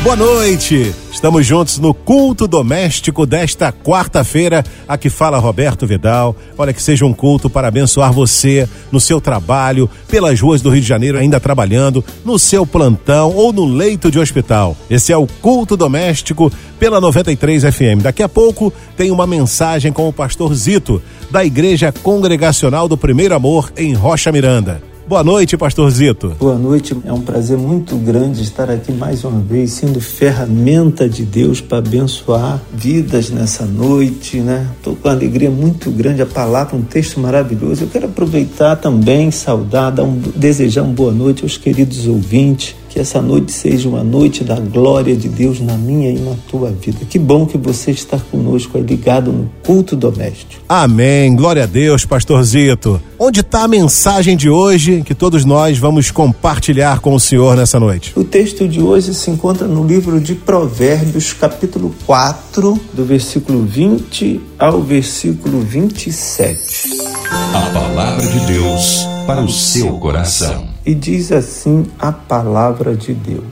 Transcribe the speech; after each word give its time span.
Boa 0.00 0.14
noite. 0.14 0.94
Estamos 1.12 1.44
juntos 1.44 1.80
no 1.80 1.92
culto 1.92 2.46
doméstico 2.46 3.26
desta 3.26 3.72
quarta-feira. 3.72 4.64
Aqui 4.86 5.10
fala 5.10 5.38
Roberto 5.38 5.88
Vidal. 5.88 6.36
Olha 6.56 6.72
que 6.72 6.80
seja 6.80 7.04
um 7.04 7.12
culto 7.12 7.50
para 7.50 7.66
abençoar 7.66 8.12
você 8.12 8.68
no 8.92 9.00
seu 9.00 9.20
trabalho, 9.20 9.90
pelas 10.06 10.40
ruas 10.40 10.62
do 10.62 10.70
Rio 10.70 10.80
de 10.80 10.86
Janeiro, 10.86 11.18
ainda 11.18 11.40
trabalhando, 11.40 12.04
no 12.24 12.38
seu 12.38 12.64
plantão 12.64 13.34
ou 13.34 13.52
no 13.52 13.64
leito 13.64 14.08
de 14.08 14.20
hospital. 14.20 14.76
Esse 14.88 15.12
é 15.12 15.16
o 15.16 15.26
culto 15.42 15.76
doméstico 15.76 16.50
pela 16.78 17.00
93 17.00 17.64
FM. 17.64 18.00
Daqui 18.00 18.22
a 18.22 18.28
pouco 18.28 18.72
tem 18.96 19.10
uma 19.10 19.26
mensagem 19.26 19.92
com 19.92 20.08
o 20.08 20.12
pastor 20.12 20.54
Zito, 20.54 21.02
da 21.28 21.44
Igreja 21.44 21.90
Congregacional 21.90 22.86
do 22.86 22.96
Primeiro 22.96 23.34
Amor, 23.34 23.72
em 23.76 23.94
Rocha 23.94 24.30
Miranda. 24.30 24.80
Boa 25.08 25.24
noite, 25.24 25.56
pastorzito. 25.56 26.36
Boa 26.38 26.58
noite. 26.58 26.94
É 27.06 27.10
um 27.10 27.22
prazer 27.22 27.56
muito 27.56 27.96
grande 27.96 28.42
estar 28.42 28.70
aqui 28.70 28.92
mais 28.92 29.24
uma 29.24 29.40
vez, 29.40 29.70
sendo 29.70 30.02
ferramenta 30.02 31.08
de 31.08 31.24
Deus 31.24 31.62
para 31.62 31.78
abençoar 31.78 32.60
vidas 32.70 33.30
nessa 33.30 33.64
noite, 33.64 34.36
né? 34.40 34.68
Estou 34.76 34.94
com 34.94 35.08
uma 35.08 35.14
alegria 35.14 35.50
muito 35.50 35.90
grande. 35.90 36.20
A 36.20 36.26
palavra, 36.26 36.76
um 36.76 36.82
texto 36.82 37.18
maravilhoso. 37.18 37.84
Eu 37.84 37.88
quero 37.88 38.04
aproveitar 38.04 38.76
também, 38.76 39.30
saudar, 39.30 39.90
dar 39.90 40.02
um, 40.02 40.20
desejar 40.36 40.82
uma 40.82 40.92
boa 40.92 41.10
noite 41.10 41.42
aos 41.42 41.56
queridos 41.56 42.06
ouvintes 42.06 42.76
que 42.88 42.98
essa 42.98 43.20
noite 43.20 43.52
seja 43.52 43.88
uma 43.88 44.02
noite 44.02 44.42
da 44.42 44.58
glória 44.58 45.14
de 45.16 45.28
Deus 45.28 45.60
na 45.60 45.76
minha 45.76 46.10
e 46.10 46.18
na 46.18 46.34
tua 46.48 46.70
vida. 46.70 47.04
Que 47.08 47.18
bom 47.18 47.46
que 47.46 47.58
você 47.58 47.90
está 47.90 48.18
conosco 48.18 48.76
aí 48.78 48.82
ligado 48.82 49.32
no 49.32 49.50
culto 49.64 49.94
doméstico. 49.94 50.62
Amém. 50.68 51.34
Glória 51.34 51.64
a 51.64 51.66
Deus, 51.66 52.04
pastorzito. 52.04 53.00
Onde 53.18 53.40
está 53.40 53.64
a 53.64 53.68
mensagem 53.68 54.36
de 54.36 54.48
hoje 54.48 55.02
que 55.02 55.14
todos 55.14 55.44
nós 55.44 55.76
vamos 55.78 56.10
compartilhar 56.10 57.00
com 57.00 57.14
o 57.14 57.20
Senhor 57.20 57.56
nessa 57.56 57.78
noite? 57.78 58.12
O 58.16 58.24
texto 58.24 58.66
de 58.68 58.80
hoje 58.80 59.12
se 59.12 59.30
encontra 59.30 59.66
no 59.66 59.84
livro 59.84 60.20
de 60.20 60.34
Provérbios, 60.34 61.32
capítulo 61.32 61.94
4, 62.06 62.80
do 62.94 63.04
versículo 63.04 63.64
20 63.64 64.40
ao 64.58 64.82
versículo 64.82 65.60
27. 65.60 67.08
A 67.54 67.70
palavra 67.72 68.26
de 68.26 68.40
Deus 68.46 69.06
para 69.26 69.42
o 69.42 69.48
seu 69.48 69.98
coração. 69.98 70.67
E 70.84 70.94
diz 70.94 71.32
assim 71.32 71.86
a 71.98 72.12
palavra 72.12 72.96
de 72.96 73.12
Deus: 73.12 73.44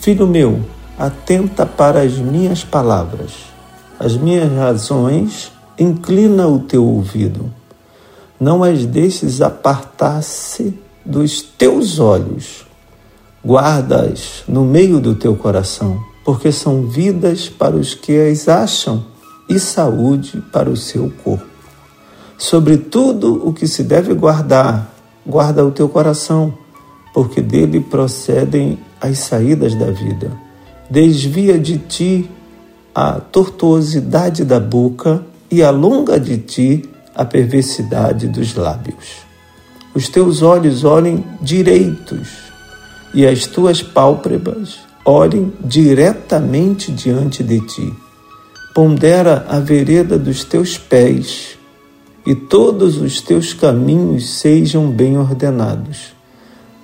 Filho 0.00 0.26
meu, 0.26 0.60
atenta 0.98 1.64
para 1.64 2.02
as 2.02 2.18
minhas 2.18 2.62
palavras, 2.62 3.32
as 3.98 4.16
minhas 4.16 4.52
razões, 4.52 5.50
inclina 5.78 6.46
o 6.46 6.60
teu 6.60 6.84
ouvido. 6.84 7.52
Não 8.38 8.62
as 8.62 8.86
deixes 8.86 9.40
apartar-se 9.40 10.78
dos 11.04 11.42
teus 11.42 11.98
olhos. 11.98 12.66
Guarda-as 13.44 14.44
no 14.46 14.64
meio 14.64 15.00
do 15.00 15.14
teu 15.14 15.34
coração, 15.34 15.98
porque 16.24 16.52
são 16.52 16.86
vidas 16.86 17.48
para 17.48 17.74
os 17.74 17.94
que 17.94 18.18
as 18.18 18.48
acham 18.48 19.04
e 19.48 19.58
saúde 19.58 20.42
para 20.52 20.70
o 20.70 20.76
seu 20.76 21.10
corpo. 21.24 21.46
Sobre 22.38 22.78
tudo 22.78 23.46
o 23.46 23.52
que 23.52 23.66
se 23.66 23.82
deve 23.82 24.14
guardar, 24.14 24.89
guarda 25.26 25.64
o 25.64 25.70
teu 25.70 25.88
coração, 25.88 26.54
porque 27.12 27.40
dele 27.40 27.80
procedem 27.80 28.78
as 29.00 29.18
saídas 29.18 29.74
da 29.74 29.90
vida. 29.90 30.30
Desvia 30.88 31.58
de 31.58 31.78
ti 31.78 32.30
a 32.94 33.12
tortuosidade 33.20 34.44
da 34.44 34.58
boca 34.58 35.24
e 35.50 35.62
alonga 35.62 36.18
de 36.18 36.38
ti 36.38 36.88
a 37.14 37.24
perversidade 37.24 38.28
dos 38.28 38.54
lábios. 38.54 39.24
Os 39.94 40.08
teus 40.08 40.42
olhos 40.42 40.84
olhem 40.84 41.24
direitos 41.40 42.28
e 43.12 43.26
as 43.26 43.46
tuas 43.46 43.82
pálpebras 43.82 44.78
olhem 45.04 45.52
diretamente 45.64 46.92
diante 46.92 47.42
de 47.42 47.60
ti. 47.66 47.92
Pondera 48.74 49.44
a 49.48 49.58
vereda 49.58 50.16
dos 50.16 50.44
teus 50.44 50.78
pés 50.78 51.58
e 52.26 52.34
todos 52.34 52.98
os 52.98 53.20
teus 53.20 53.52
caminhos 53.52 54.28
sejam 54.38 54.90
bem 54.90 55.18
ordenados. 55.18 56.14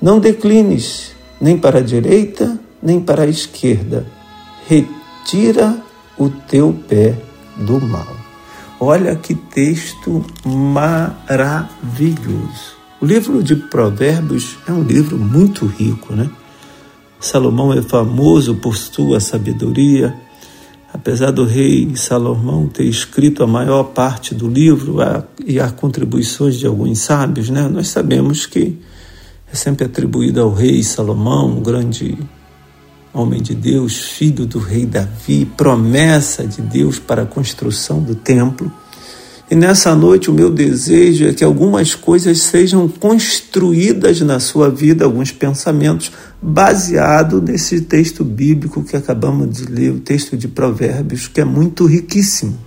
Não 0.01 0.19
declines 0.19 1.15
nem 1.41 1.59
para 1.59 1.79
a 1.79 1.83
direita, 1.83 2.59
nem 2.83 3.01
para 3.01 3.23
a 3.23 3.27
esquerda. 3.27 4.07
Retira 4.67 5.83
o 6.19 6.29
teu 6.29 6.73
pé 6.89 7.15
do 7.57 7.81
mal. 7.81 8.17
Olha 8.79 9.17
que 9.17 9.35
texto 9.35 10.25
maravilhoso. 10.45 11.67
O 13.01 13.07
livro 13.07 13.43
de 13.43 13.57
Provérbios 13.57 14.59
é 14.67 14.73
um 14.73 14.83
livro 14.83 15.19
muito 15.19 15.67
rico, 15.67 16.15
né? 16.15 16.31
Salomão 17.19 17.73
é 17.73 17.83
famoso 17.83 18.55
por 18.57 18.77
sua 18.77 19.21
sabedoria, 19.21 20.15
apesar 20.93 21.31
do 21.31 21.45
rei 21.45 21.95
Salomão 21.95 22.67
ter 22.67 22.85
escrito 22.85 23.43
a 23.43 23.47
maior 23.47 23.85
parte 23.85 24.35
do 24.35 24.49
livro 24.49 25.01
a, 25.01 25.25
e 25.45 25.61
há 25.61 25.71
contribuições 25.71 26.57
de 26.57 26.67
alguns 26.67 27.01
sábios, 27.01 27.51
né, 27.51 27.69
nós 27.69 27.89
sabemos 27.89 28.47
que 28.47 28.79
é 29.53 29.57
sempre 29.57 29.85
atribuído 29.85 30.41
ao 30.41 30.53
rei 30.53 30.83
Salomão, 30.83 31.59
um 31.59 31.63
grande 31.63 32.19
homem 33.13 33.41
de 33.41 33.55
Deus, 33.55 33.97
filho 33.97 34.47
do 34.47 34.59
rei 34.59 34.85
Davi, 34.85 35.47
promessa 35.57 36.47
de 36.47 36.61
Deus 36.61 36.99
para 36.99 37.23
a 37.23 37.27
construção 37.27 38.03
do 38.03 38.15
templo. 38.15 38.71
E 39.49 39.55
nessa 39.55 39.95
noite 39.95 40.29
o 40.29 40.35
meu 40.35 40.51
desejo 40.51 41.29
é 41.29 41.33
que 41.33 41.45
algumas 41.45 41.95
coisas 41.95 42.43
sejam 42.43 42.89
construídas 42.89 44.21
na 44.21 44.41
sua 44.41 44.69
vida, 44.69 45.05
alguns 45.05 45.31
pensamentos, 45.31 46.11
baseado 46.43 47.41
nesse 47.41 47.83
texto 47.83 48.25
bíblico 48.25 48.83
que 48.83 48.97
acabamos 48.97 49.57
de 49.57 49.67
ler, 49.67 49.93
o 49.93 50.01
texto 50.01 50.37
de 50.37 50.49
Provérbios, 50.49 51.29
que 51.29 51.41
é 51.41 51.45
muito 51.45 51.87
riquíssimo. 51.87 52.59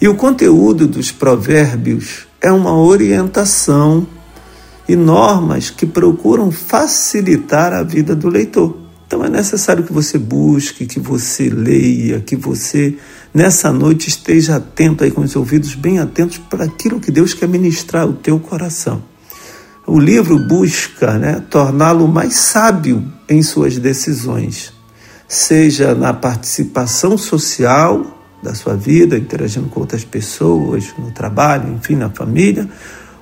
E 0.00 0.06
o 0.06 0.14
conteúdo 0.14 0.86
dos 0.86 1.10
Provérbios 1.10 2.28
é 2.40 2.52
uma 2.52 2.76
orientação 2.76 4.06
e 4.88 4.94
normas 4.94 5.68
que 5.70 5.84
procuram 5.84 6.52
facilitar 6.52 7.72
a 7.72 7.82
vida 7.82 8.14
do 8.14 8.28
leitor. 8.28 8.76
Então 9.06 9.24
é 9.24 9.28
necessário 9.28 9.82
que 9.82 9.92
você 9.92 10.16
busque, 10.16 10.86
que 10.86 11.00
você 11.00 11.48
leia, 11.48 12.20
que 12.20 12.36
você 12.36 12.96
nessa 13.34 13.72
noite 13.72 14.08
esteja 14.08 14.56
atento 14.56 15.02
aí 15.02 15.10
com 15.10 15.22
os 15.22 15.34
ouvidos 15.34 15.74
bem 15.74 15.98
atentos 15.98 16.38
para 16.38 16.64
aquilo 16.64 17.00
que 17.00 17.10
Deus 17.10 17.34
quer 17.34 17.48
ministrar 17.48 18.04
ao 18.04 18.12
teu 18.12 18.38
coração. 18.38 19.02
O 19.86 19.98
livro 19.98 20.38
busca 20.38 21.18
né, 21.18 21.42
torná-lo 21.50 22.06
mais 22.06 22.34
sábio 22.34 23.04
em 23.28 23.42
suas 23.42 23.76
decisões, 23.76 24.72
seja 25.28 25.94
na 25.94 26.14
participação 26.14 27.18
social 27.18 28.18
da 28.42 28.54
sua 28.54 28.76
vida, 28.76 29.18
interagindo 29.18 29.68
com 29.68 29.80
outras 29.80 30.04
pessoas, 30.04 30.94
no 30.96 31.10
trabalho, 31.10 31.74
enfim, 31.74 31.96
na 31.96 32.08
família, 32.10 32.68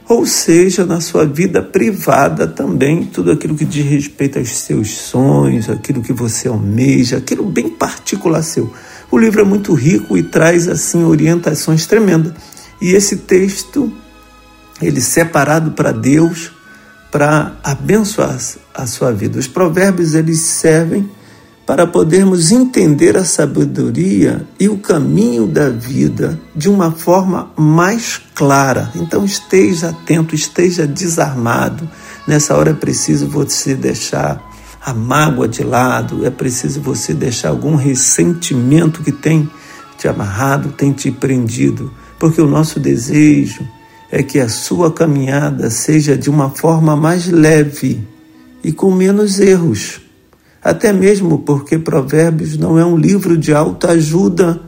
ou 0.08 0.26
seja, 0.26 0.84
na 0.84 1.00
sua 1.00 1.24
vida 1.24 1.62
privada 1.62 2.46
também, 2.46 3.04
tudo 3.04 3.30
aquilo 3.30 3.56
que 3.56 3.64
diz 3.64 3.86
respeito 3.86 4.38
aos 4.38 4.50
seus 4.50 4.90
sonhos, 4.90 5.70
aquilo 5.70 6.02
que 6.02 6.12
você 6.12 6.48
almeja, 6.48 7.16
aquilo 7.16 7.44
bem 7.44 7.70
particular 7.70 8.42
seu. 8.42 8.70
O 9.12 9.18
livro 9.18 9.42
é 9.42 9.44
muito 9.44 9.74
rico 9.74 10.16
e 10.16 10.22
traz 10.22 10.66
assim 10.66 11.04
orientações 11.04 11.84
tremendas. 11.84 12.32
E 12.80 12.94
esse 12.94 13.18
texto, 13.18 13.92
ele 14.80 15.02
separado 15.02 15.72
para 15.72 15.92
Deus, 15.92 16.50
para 17.10 17.52
abençoar 17.62 18.38
a 18.74 18.86
sua 18.86 19.12
vida. 19.12 19.38
Os 19.38 19.46
provérbios 19.46 20.14
eles 20.14 20.40
servem 20.40 21.10
para 21.66 21.86
podermos 21.86 22.50
entender 22.50 23.14
a 23.18 23.24
sabedoria 23.24 24.46
e 24.58 24.66
o 24.66 24.78
caminho 24.78 25.46
da 25.46 25.68
vida 25.68 26.41
de 26.56 26.70
uma 26.70 26.91
forma 26.91 27.50
mais 27.54 28.18
clara. 28.34 28.91
Então 28.97 29.26
esteja 29.26 29.91
atento, 29.91 30.34
esteja 30.34 30.86
desarmado. 30.86 31.86
Nessa 32.26 32.56
hora 32.56 32.70
é 32.70 32.74
preciso 32.74 33.28
você 33.28 33.74
deixar 33.74 34.42
a 34.84 34.92
mágoa 34.92 35.46
de 35.46 35.62
lado, 35.62 36.26
é 36.26 36.30
preciso 36.30 36.80
você 36.80 37.14
deixar 37.14 37.50
algum 37.50 37.76
ressentimento 37.76 39.02
que 39.02 39.12
tem 39.12 39.48
te 39.96 40.08
amarrado, 40.08 40.72
tem 40.72 40.92
te 40.92 41.10
prendido, 41.10 41.92
porque 42.18 42.40
o 42.40 42.46
nosso 42.46 42.80
desejo 42.80 43.66
é 44.10 44.22
que 44.22 44.38
a 44.38 44.48
sua 44.48 44.92
caminhada 44.92 45.70
seja 45.70 46.16
de 46.16 46.28
uma 46.28 46.50
forma 46.50 46.96
mais 46.96 47.28
leve 47.28 48.06
e 48.62 48.72
com 48.72 48.90
menos 48.90 49.38
erros 49.38 50.00
até 50.62 50.92
mesmo 50.92 51.40
porque 51.40 51.78
Provérbios 51.78 52.56
não 52.56 52.78
é 52.78 52.84
um 52.84 52.96
livro 52.96 53.36
de 53.36 53.52
autoajuda, 53.52 54.60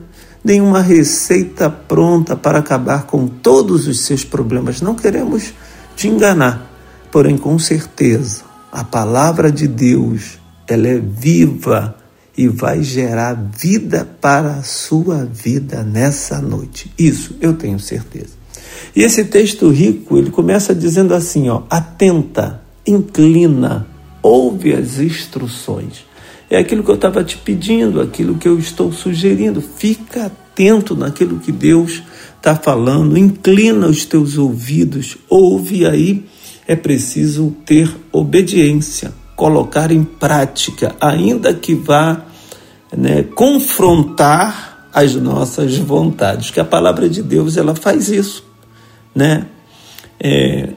nem 0.43 0.59
uma 0.59 0.81
receita 0.81 1.69
pronta 1.69 2.35
para 2.35 2.59
acabar 2.59 3.03
com 3.03 3.27
todos 3.27 3.87
os 3.87 4.01
seus 4.01 4.23
problemas. 4.23 4.81
Não 4.81 4.93
queremos 4.93 5.53
te 5.95 6.07
enganar, 6.09 6.69
porém, 7.11 7.37
com 7.37 7.57
certeza, 7.57 8.43
a 8.75 8.83
palavra 8.83 9.49
de 9.49 9.69
Deus, 9.69 10.37
ela 10.67 10.85
é 10.85 10.99
viva 10.99 11.95
e 12.37 12.49
vai 12.49 12.83
gerar 12.83 13.33
vida 13.33 14.05
para 14.19 14.55
a 14.55 14.63
sua 14.63 15.23
vida 15.23 15.81
nessa 15.81 16.41
noite. 16.41 16.91
Isso 16.99 17.37
eu 17.39 17.53
tenho 17.53 17.79
certeza. 17.79 18.33
E 18.93 19.01
esse 19.01 19.23
texto 19.23 19.69
rico, 19.69 20.17
ele 20.17 20.29
começa 20.29 20.75
dizendo 20.75 21.13
assim, 21.13 21.47
ó: 21.47 21.61
atenta, 21.69 22.61
inclina, 22.85 23.87
ouve 24.21 24.73
as 24.73 24.99
instruções. 24.99 26.03
É 26.49 26.57
aquilo 26.57 26.83
que 26.83 26.91
eu 26.91 26.95
estava 26.95 27.23
te 27.23 27.37
pedindo, 27.37 28.01
aquilo 28.01 28.35
que 28.35 28.47
eu 28.47 28.59
estou 28.59 28.91
sugerindo. 28.91 29.61
Fica 29.61 30.25
atento 30.25 30.97
naquilo 30.97 31.39
que 31.39 31.51
Deus 31.53 32.03
está 32.35 32.57
falando, 32.57 33.17
inclina 33.17 33.87
os 33.87 34.03
teus 34.03 34.37
ouvidos, 34.37 35.17
ouve 35.29 35.85
aí. 35.85 36.25
É 36.67 36.75
preciso 36.75 37.55
ter 37.65 37.93
obediência, 38.11 39.13
colocar 39.35 39.91
em 39.91 40.03
prática, 40.03 40.95
ainda 40.99 41.53
que 41.53 41.75
vá 41.75 42.25
né, 42.95 43.23
confrontar 43.23 44.89
as 44.93 45.13
nossas 45.15 45.77
vontades, 45.77 46.49
que 46.49 46.59
a 46.59 46.65
palavra 46.65 47.09
de 47.09 47.21
Deus 47.21 47.57
ela 47.57 47.75
faz 47.75 48.09
isso, 48.09 48.43
né? 49.13 49.45
É, 50.19 50.69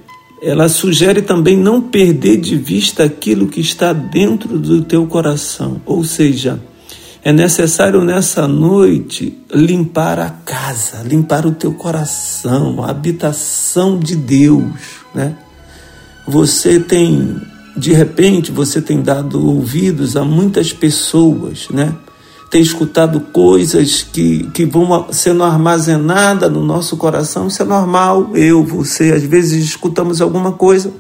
ela 0.43 0.69
sugere 0.69 1.23
também 1.23 1.57
não 1.57 1.81
perder 1.81 2.37
de 2.39 2.57
vista 2.57 3.05
aquilo 3.05 3.49
que 3.49 3.61
está 3.61 3.93
dentro 3.93 4.59
do 4.59 4.83
teu 4.83 5.07
coração. 5.07 5.81
Ou 5.85 6.05
seja, 6.05 6.61
é 7.25 7.33
necessário 7.33 8.03
nessa 8.05 8.47
noite 8.47 9.37
limpar 9.53 10.19
a 10.19 10.31
casa, 10.31 11.03
limpar 11.03 11.45
o 11.47 11.53
teu 11.53 11.75
coração, 11.75 12.85
a 12.85 12.91
habitação 12.91 13.99
de 13.99 14.15
Deus, 14.15 14.65
né? 15.15 15.37
Você 16.29 16.79
tem, 16.79 17.41
de 17.75 17.95
repente, 17.95 18.53
você 18.53 18.83
tem 18.83 19.01
dado 19.01 19.43
ouvidos 19.47 20.15
a 20.15 20.25
muitas 20.27 20.75
pessoas, 20.75 21.69
né? 21.71 21.95
tem 22.51 22.61
escutado 22.61 23.21
coisas 23.21 24.03
que, 24.03 24.49
que 24.53 24.67
vão 24.67 25.07
sendo 25.11 25.43
armazenadas 25.43 26.51
no 26.53 26.63
nosso 26.63 26.97
coração, 26.99 27.47
isso 27.47 27.63
é 27.63 27.65
normal. 27.65 28.31
Eu, 28.35 28.63
você, 28.65 29.13
às 29.13 29.23
vezes 29.23 29.65
escutamos 29.65 30.21
alguma 30.21 30.53
coisa 30.53 30.93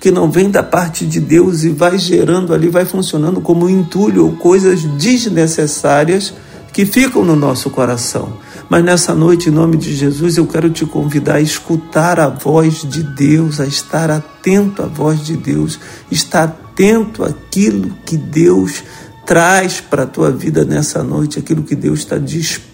que 0.00 0.10
não 0.10 0.30
vem 0.30 0.50
da 0.50 0.62
parte 0.62 1.06
de 1.06 1.20
Deus 1.20 1.62
e 1.62 1.68
vai 1.68 1.98
gerando 1.98 2.54
ali, 2.54 2.68
vai 2.68 2.86
funcionando 2.86 3.40
como 3.42 3.68
entulho 3.68 4.24
ou 4.24 4.32
coisas 4.32 4.82
desnecessárias 4.82 6.32
que 6.72 6.86
ficam 6.86 7.22
no 7.22 7.36
nosso 7.36 7.68
coração. 7.68 8.32
Mas 8.70 8.84
nessa 8.84 9.16
noite, 9.16 9.48
em 9.48 9.52
nome 9.52 9.76
de 9.76 9.92
Jesus, 9.92 10.36
eu 10.36 10.46
quero 10.46 10.70
te 10.70 10.86
convidar 10.86 11.34
a 11.34 11.40
escutar 11.40 12.20
a 12.20 12.28
voz 12.28 12.82
de 12.88 13.02
Deus, 13.02 13.58
a 13.58 13.66
estar 13.66 14.12
atento 14.12 14.80
à 14.80 14.86
voz 14.86 15.26
de 15.26 15.36
Deus, 15.36 15.80
estar 16.08 16.44
atento 16.44 17.24
àquilo 17.24 17.90
que 18.06 18.16
Deus 18.16 18.84
traz 19.26 19.80
para 19.80 20.04
a 20.04 20.06
tua 20.06 20.30
vida 20.30 20.64
nessa 20.64 21.02
noite 21.02 21.36
aquilo 21.36 21.64
que 21.64 21.74
Deus 21.74 21.98
está 21.98 22.16
disposto 22.16 22.69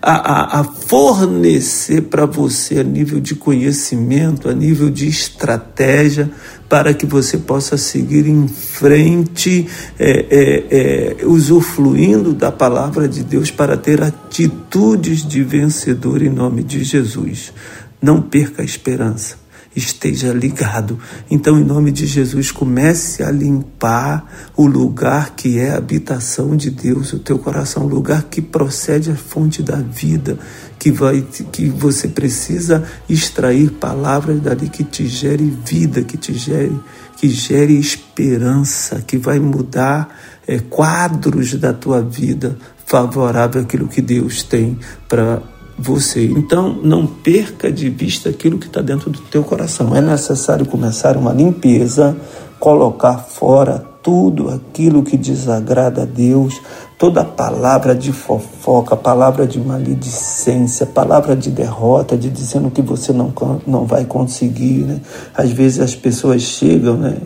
a, 0.00 0.12
a, 0.12 0.60
a 0.60 0.64
fornecer 0.64 2.02
para 2.02 2.26
você 2.26 2.80
a 2.80 2.82
nível 2.82 3.20
de 3.20 3.34
conhecimento, 3.34 4.48
a 4.48 4.54
nível 4.54 4.90
de 4.90 5.08
estratégia, 5.08 6.30
para 6.68 6.94
que 6.94 7.04
você 7.04 7.36
possa 7.36 7.76
seguir 7.76 8.26
em 8.26 8.48
frente, 8.48 9.68
é, 9.98 10.26
é, 10.30 11.20
é, 11.22 11.26
usufruindo 11.26 12.32
da 12.32 12.50
palavra 12.50 13.06
de 13.06 13.22
Deus 13.22 13.50
para 13.50 13.76
ter 13.76 14.02
atitudes 14.02 15.26
de 15.26 15.42
vencedor 15.42 16.22
em 16.22 16.30
nome 16.30 16.62
de 16.62 16.82
Jesus. 16.82 17.52
Não 18.00 18.22
perca 18.22 18.62
a 18.62 18.64
esperança 18.64 19.41
esteja 19.74 20.32
ligado. 20.32 20.98
Então, 21.30 21.58
em 21.58 21.64
nome 21.64 21.90
de 21.90 22.06
Jesus, 22.06 22.50
comece 22.50 23.22
a 23.22 23.30
limpar 23.30 24.52
o 24.56 24.66
lugar 24.66 25.34
que 25.34 25.58
é 25.58 25.70
a 25.70 25.78
habitação 25.78 26.56
de 26.56 26.70
Deus, 26.70 27.12
o 27.12 27.18
teu 27.18 27.38
coração, 27.38 27.84
o 27.84 27.88
lugar 27.88 28.24
que 28.24 28.42
procede 28.42 29.10
a 29.10 29.16
fonte 29.16 29.62
da 29.62 29.76
vida, 29.76 30.38
que 30.78 30.90
vai 30.90 31.22
que 31.52 31.68
você 31.68 32.08
precisa 32.08 32.84
extrair 33.08 33.70
palavras 33.72 34.40
dali 34.40 34.68
que 34.68 34.84
te 34.84 35.06
gere 35.06 35.52
vida, 35.64 36.02
que 36.02 36.16
te 36.16 36.34
gere 36.34 36.78
que 37.16 37.28
gere 37.28 37.78
esperança, 37.78 39.00
que 39.00 39.16
vai 39.16 39.38
mudar 39.38 40.08
é, 40.44 40.58
quadros 40.58 41.54
da 41.54 41.72
tua 41.72 42.02
vida 42.02 42.58
favorável 42.84 43.62
àquilo 43.62 43.86
que 43.86 44.02
Deus 44.02 44.42
tem 44.42 44.76
para 45.08 45.40
você. 45.78 46.24
Então, 46.24 46.78
não 46.82 47.06
perca 47.06 47.70
de 47.70 47.88
vista 47.88 48.28
aquilo 48.28 48.58
que 48.58 48.66
está 48.66 48.80
dentro 48.80 49.10
do 49.10 49.20
teu 49.20 49.42
coração. 49.42 49.94
É 49.96 50.00
necessário 50.00 50.66
começar 50.66 51.16
uma 51.16 51.32
limpeza, 51.32 52.16
colocar 52.58 53.18
fora 53.18 53.84
tudo 54.02 54.48
aquilo 54.50 55.02
que 55.02 55.16
desagrada 55.16 56.02
a 56.02 56.04
Deus, 56.04 56.60
toda 57.02 57.24
palavra 57.24 57.96
de 57.96 58.12
fofoca, 58.12 58.94
palavra 58.94 59.44
de 59.44 59.58
maledicência, 59.58 60.86
palavra 60.86 61.34
de 61.34 61.50
derrota, 61.50 62.16
de 62.16 62.30
dizendo 62.30 62.70
que 62.70 62.80
você 62.80 63.12
não, 63.12 63.34
não 63.66 63.84
vai 63.84 64.04
conseguir. 64.04 64.84
Né? 64.84 65.00
Às 65.34 65.50
vezes 65.50 65.80
as 65.80 65.96
pessoas 65.96 66.42
chegam, 66.42 66.96
né? 66.96 67.16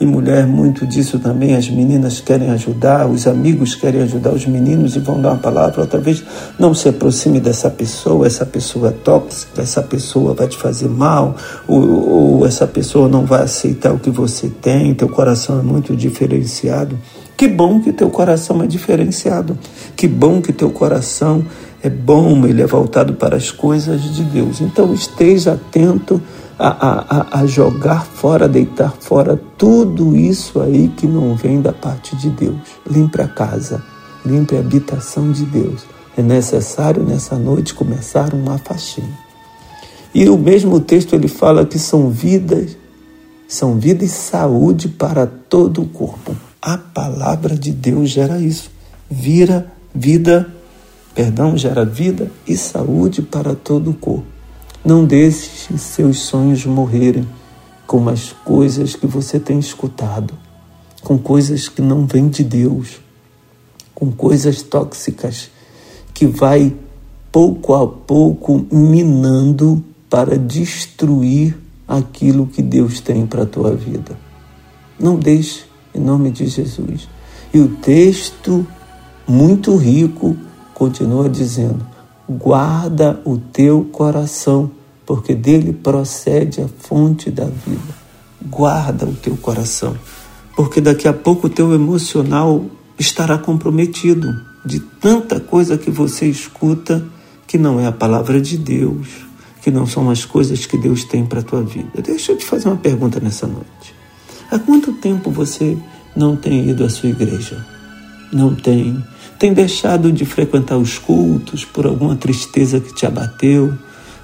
e 0.00 0.06
mulher 0.06 0.46
muito 0.46 0.86
disso 0.86 1.18
também, 1.18 1.54
as 1.54 1.68
meninas 1.68 2.18
querem 2.18 2.48
ajudar, 2.48 3.06
os 3.06 3.26
amigos 3.26 3.74
querem 3.74 4.00
ajudar 4.04 4.30
os 4.30 4.46
meninos 4.46 4.96
e 4.96 5.00
vão 5.00 5.20
dar 5.20 5.32
uma 5.32 5.38
palavra, 5.38 5.82
outra 5.82 6.00
vez 6.00 6.24
não 6.58 6.72
se 6.72 6.88
aproxime 6.88 7.38
dessa 7.38 7.68
pessoa, 7.68 8.26
essa 8.26 8.46
pessoa 8.46 8.88
é 8.88 8.92
tóxica, 8.92 9.60
essa 9.60 9.82
pessoa 9.82 10.32
vai 10.32 10.48
te 10.48 10.56
fazer 10.56 10.88
mal, 10.88 11.36
ou, 11.68 12.38
ou 12.38 12.46
essa 12.46 12.66
pessoa 12.66 13.06
não 13.06 13.26
vai 13.26 13.42
aceitar 13.42 13.92
o 13.92 13.98
que 13.98 14.08
você 14.08 14.48
tem, 14.48 14.94
teu 14.94 15.10
coração 15.10 15.58
é 15.58 15.62
muito 15.62 15.94
diferenciado. 15.94 16.98
Que 17.36 17.46
bom 17.46 17.80
que 17.80 17.92
teu 17.92 18.08
coração 18.08 18.62
é 18.62 18.66
diferenciado. 18.66 19.58
Que 19.94 20.08
bom 20.08 20.40
que 20.40 20.52
teu 20.52 20.70
coração 20.70 21.44
é 21.82 21.90
bom, 21.90 22.46
ele 22.46 22.62
é 22.62 22.66
voltado 22.66 23.14
para 23.14 23.36
as 23.36 23.50
coisas 23.50 24.02
de 24.02 24.22
Deus. 24.24 24.60
Então 24.60 24.92
esteja 24.94 25.52
atento 25.52 26.20
a, 26.58 27.38
a, 27.38 27.40
a 27.40 27.46
jogar 27.46 28.06
fora, 28.06 28.48
deitar 28.48 28.92
fora 28.98 29.38
tudo 29.58 30.16
isso 30.16 30.60
aí 30.60 30.88
que 30.88 31.06
não 31.06 31.36
vem 31.36 31.60
da 31.60 31.72
parte 31.72 32.16
de 32.16 32.30
Deus. 32.30 32.56
Limpe 32.88 33.20
a 33.20 33.28
casa, 33.28 33.82
limpe 34.24 34.56
a 34.56 34.60
habitação 34.60 35.30
de 35.30 35.44
Deus. 35.44 35.82
É 36.16 36.22
necessário 36.22 37.02
nessa 37.02 37.36
noite 37.36 37.74
começar 37.74 38.32
uma 38.32 38.56
faxina. 38.56 39.26
E 40.14 40.26
o 40.30 40.38
mesmo 40.38 40.80
texto 40.80 41.14
ele 41.14 41.28
fala 41.28 41.66
que 41.66 41.78
são 41.78 42.08
vidas, 42.08 42.74
são 43.46 43.78
vida 43.78 44.02
e 44.02 44.08
saúde 44.08 44.88
para 44.88 45.26
todo 45.26 45.82
o 45.82 45.86
corpo. 45.86 46.34
A 46.60 46.76
palavra 46.76 47.56
de 47.56 47.72
Deus 47.72 48.10
gera 48.10 48.38
isso. 48.38 48.70
Vira 49.10 49.72
vida, 49.94 50.52
perdão, 51.14 51.56
gera 51.56 51.84
vida 51.84 52.30
e 52.46 52.56
saúde 52.56 53.22
para 53.22 53.54
todo 53.54 53.90
o 53.90 53.94
corpo. 53.94 54.26
Não 54.84 55.04
deixe 55.04 55.76
seus 55.78 56.20
sonhos 56.20 56.64
morrerem 56.64 57.26
com 57.86 58.08
as 58.08 58.32
coisas 58.32 58.94
que 58.94 59.06
você 59.06 59.38
tem 59.38 59.58
escutado, 59.58 60.34
com 61.02 61.16
coisas 61.18 61.68
que 61.68 61.80
não 61.80 62.06
vêm 62.06 62.28
de 62.28 62.42
Deus, 62.42 63.00
com 63.94 64.10
coisas 64.10 64.62
tóxicas 64.62 65.50
que 66.12 66.26
vai 66.26 66.74
pouco 67.30 67.74
a 67.74 67.86
pouco 67.86 68.66
minando 68.72 69.84
para 70.08 70.38
destruir 70.38 71.56
aquilo 71.86 72.46
que 72.46 72.62
Deus 72.62 73.00
tem 73.00 73.26
para 73.26 73.42
a 73.42 73.46
tua 73.46 73.74
vida. 73.74 74.18
Não 74.98 75.16
deixe 75.16 75.65
em 75.96 76.00
nome 76.00 76.30
de 76.30 76.46
Jesus. 76.46 77.08
E 77.52 77.58
o 77.58 77.68
texto, 77.68 78.66
muito 79.26 79.76
rico, 79.76 80.36
continua 80.74 81.28
dizendo: 81.28 81.86
guarda 82.28 83.20
o 83.24 83.38
teu 83.38 83.84
coração, 83.84 84.70
porque 85.04 85.34
dele 85.34 85.72
procede 85.72 86.60
a 86.60 86.68
fonte 86.68 87.30
da 87.30 87.44
vida. 87.46 88.06
Guarda 88.44 89.06
o 89.06 89.14
teu 89.14 89.36
coração, 89.36 89.96
porque 90.54 90.80
daqui 90.80 91.08
a 91.08 91.12
pouco 91.12 91.46
o 91.46 91.50
teu 91.50 91.72
emocional 91.74 92.64
estará 92.98 93.38
comprometido 93.38 94.28
de 94.64 94.80
tanta 94.80 95.40
coisa 95.40 95.78
que 95.78 95.90
você 95.90 96.26
escuta 96.26 97.04
que 97.46 97.56
não 97.56 97.80
é 97.80 97.86
a 97.86 97.92
palavra 97.92 98.40
de 98.40 98.56
Deus, 98.58 99.06
que 99.62 99.70
não 99.70 99.86
são 99.86 100.10
as 100.10 100.24
coisas 100.24 100.66
que 100.66 100.76
Deus 100.76 101.04
tem 101.04 101.24
para 101.24 101.40
a 101.40 101.42
tua 101.42 101.62
vida. 101.62 102.02
Deixa 102.02 102.32
eu 102.32 102.36
te 102.36 102.44
fazer 102.44 102.68
uma 102.68 102.76
pergunta 102.76 103.20
nessa 103.20 103.46
noite. 103.46 103.95
Há 104.50 104.58
quanto 104.58 104.92
tempo 104.92 105.30
você 105.30 105.76
não 106.14 106.36
tem 106.36 106.68
ido 106.68 106.84
à 106.84 106.88
sua 106.88 107.08
igreja? 107.08 107.64
Não 108.32 108.54
tem. 108.54 109.02
Tem 109.38 109.52
deixado 109.52 110.10
de 110.12 110.24
frequentar 110.24 110.76
os 110.76 110.98
cultos 110.98 111.64
por 111.64 111.86
alguma 111.86 112.16
tristeza 112.16 112.80
que 112.80 112.94
te 112.94 113.04
abateu? 113.04 113.74